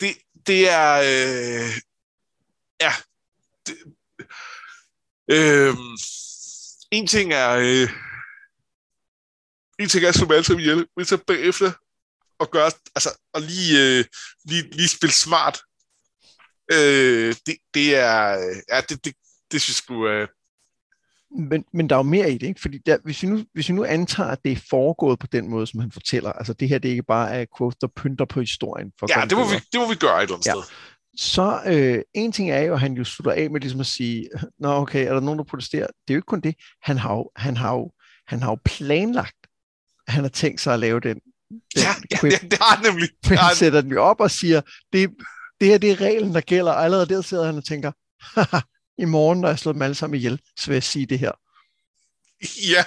[0.00, 0.16] det,
[0.46, 1.72] det er, øh,
[2.80, 2.92] ja,
[3.66, 3.76] det,
[5.30, 5.74] øh,
[6.90, 7.88] en ting er, øh,
[9.78, 11.72] en ting er dem alle sammen ihjel, men så bagefter
[12.40, 14.04] at gøre, altså, at lige, øh,
[14.44, 15.60] lige, lige spille smart,
[16.72, 18.18] øh, det, det er,
[18.72, 19.14] ja, det, det,
[19.52, 20.28] det synes jeg sgu, øh,
[21.38, 22.60] men, men der er jo mere i det, ikke?
[22.60, 25.50] Fordi der, hvis, vi nu, hvis vi nu antager, at det er foregået på den
[25.50, 28.24] måde, som han fortæller, altså det her, det er ikke bare er quote, der pynter
[28.24, 28.92] på historien.
[28.98, 30.52] For ja, det må, vi, det må vi gøre et eller andet ja.
[30.52, 30.62] sted.
[31.16, 34.28] Så øh, en ting er jo, at han jo slutter af med ligesom at sige,
[34.60, 35.86] nå okay, er der nogen, der protesterer?
[35.86, 36.54] Det er jo ikke kun det.
[36.82, 37.90] Han har jo, han har jo,
[38.26, 39.46] han har jo planlagt,
[40.08, 41.20] han har tænkt sig at lave den
[41.76, 43.08] Ja, ja det, det har han nemlig.
[43.28, 44.60] Men han sætter den jo op og siger,
[44.92, 45.10] det,
[45.60, 46.72] det her det er reglen, der gælder.
[46.72, 47.92] Og allerede der sidder han og tænker,
[49.02, 51.32] i morgen, når jeg slår dem alle sammen ihjel, så vil jeg sige det her.
[52.72, 52.84] Ja.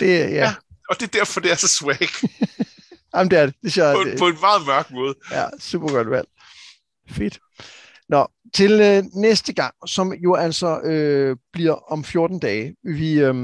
[0.00, 0.28] det, ja.
[0.28, 0.54] ja.
[0.88, 2.08] Og det er derfor, det er så swag.
[3.14, 3.54] Jamen, det er det.
[3.62, 5.14] det er, på, det, på en meget mørk måde.
[5.30, 6.28] Ja, super godt valg.
[7.10, 7.38] Fedt.
[8.08, 12.76] Nå, til øh, næste gang, som jo altså øh, bliver om 14 dage.
[12.82, 13.34] Vi, øh,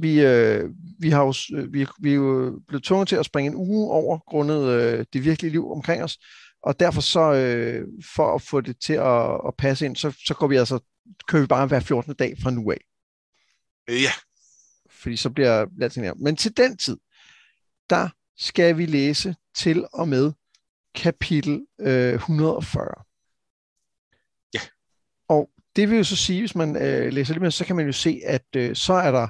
[0.00, 0.70] vi, øh,
[1.00, 3.90] vi, har jo, øh, vi, vi er jo blevet tvunget til at springe en uge
[3.90, 6.18] over, grundet øh, det virkelige liv omkring os.
[6.62, 10.34] Og derfor så, øh, for at få det til at, at passe ind, så, så
[10.34, 10.78] går vi altså,
[11.28, 12.14] kører vi bare hver 14.
[12.14, 12.80] dag fra nu af.
[13.88, 14.12] Ja.
[14.90, 16.14] Fordi så bliver alting her.
[16.14, 16.96] Men til den tid,
[17.90, 20.32] der skal vi læse til og med
[20.94, 23.07] kapitel øh, 140.
[25.78, 27.92] Det vil jo så sige, hvis man øh, læser det med, så kan man jo
[27.92, 29.28] se, at øh, så er der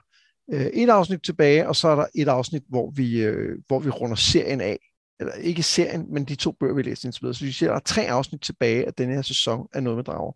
[0.53, 3.91] øh, et afsnit tilbage, og så er der et afsnit, hvor vi, øh, hvor vi
[3.91, 4.79] runder serien af.
[5.21, 7.35] Eller ikke serien, men de to bøger, vi læser indtil videre.
[7.35, 9.97] Så vi ser, at der er tre afsnit tilbage af denne her sæson af Noget
[9.97, 10.33] med Drager.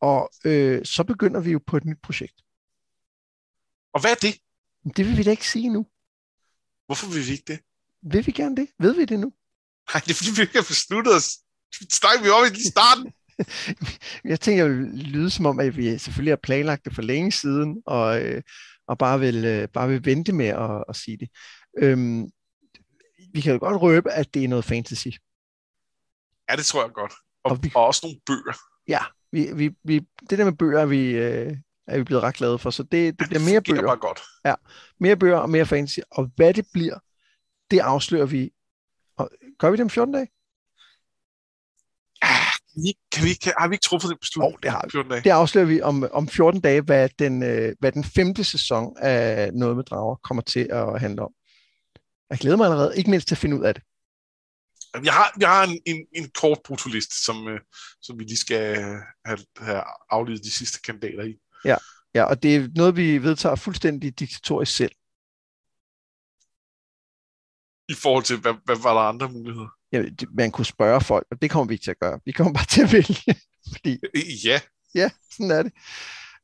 [0.00, 2.42] Og øh, så begynder vi jo på et nyt projekt.
[3.94, 4.34] Og hvad er det?
[4.96, 5.86] Det vil vi da ikke sige nu.
[6.86, 7.60] Hvorfor vil vi ikke det?
[8.12, 8.68] Vil vi gerne det?
[8.78, 9.32] Ved vi det nu?
[9.92, 11.28] Nej, det er fordi, vi ikke har besluttet os.
[11.80, 13.12] Det snakker vi om i starten.
[14.24, 17.32] jeg tænker, det vil lyde som om, at vi selvfølgelig har planlagt det for længe
[17.32, 18.42] siden, og, øh,
[18.88, 21.28] og bare, vil, øh, bare vil vente med at, at sige det.
[21.78, 22.28] Øhm,
[23.34, 25.08] vi kan jo godt røbe, at det er noget fantasy.
[26.50, 27.12] Ja, det tror jeg godt.
[27.44, 28.56] Og, og, vi, og også nogle bøger.
[28.88, 29.00] Ja,
[29.32, 30.00] vi, vi, vi,
[30.30, 31.56] det der med bøger er vi, øh,
[31.86, 33.86] er vi blevet ret glade for, så det, det ja, bliver mere bøger.
[33.86, 34.20] Bare godt.
[34.44, 34.54] Ja,
[35.00, 35.98] mere bøger og mere fantasy.
[36.10, 36.98] Og hvad det bliver,
[37.70, 38.50] det afslører vi.
[39.16, 40.28] Og, gør vi det om 14 dage?
[42.74, 44.54] Kan vi, kan vi, kan, har vi ikke truffet det beslutning?
[44.54, 44.90] Oh, det har vi.
[44.90, 45.22] 14 dage?
[45.24, 49.52] Det afslører vi om, om 14 dage, hvad den, øh, hvad den femte sæson af
[49.52, 51.32] Noget med Drager kommer til at handle om.
[52.30, 53.82] Jeg glæder mig allerede, ikke mindst til at finde ud af det.
[55.04, 57.60] Jeg har, jeg har en, en, en kort brutolist, som, øh,
[58.02, 58.76] som vi lige skal
[59.24, 61.34] have, have aflevet de sidste kandidater i.
[61.64, 61.76] Ja,
[62.14, 64.92] ja, og det er noget, vi vedtager fuldstændig diktatorisk selv.
[67.88, 69.68] I forhold til, hvad, hvad var der andre muligheder?
[69.94, 72.20] Ja, man kunne spørge folk, og det kommer vi ikke til at gøre.
[72.24, 73.40] Vi kommer bare til at vælge.
[73.72, 74.00] Fordi,
[74.44, 74.60] ja.
[74.94, 75.72] Ja, sådan er det.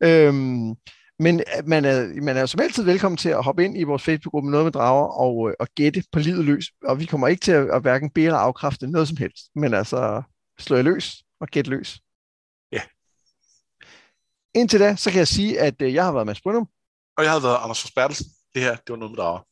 [0.02, 0.74] Øhm,
[1.18, 4.02] men øh, man er, man er som altid velkommen til at hoppe ind i vores
[4.02, 6.66] Facebook-gruppe Noget med Drager og, øh, og gætte på livet løs.
[6.85, 9.44] Og vi kommer ikke til at, at hverken bede eller afkræfte noget som helst.
[9.55, 10.22] Men altså,
[10.59, 12.01] slå jer løs og gætte løs.
[12.72, 12.81] Ja.
[14.55, 16.68] Indtil da, så kan jeg sige, at øh, jeg har været Mads Brynum.
[17.16, 18.27] Og jeg har været Anders Forsbertelsen.
[18.55, 19.49] det her, det var noget med drager.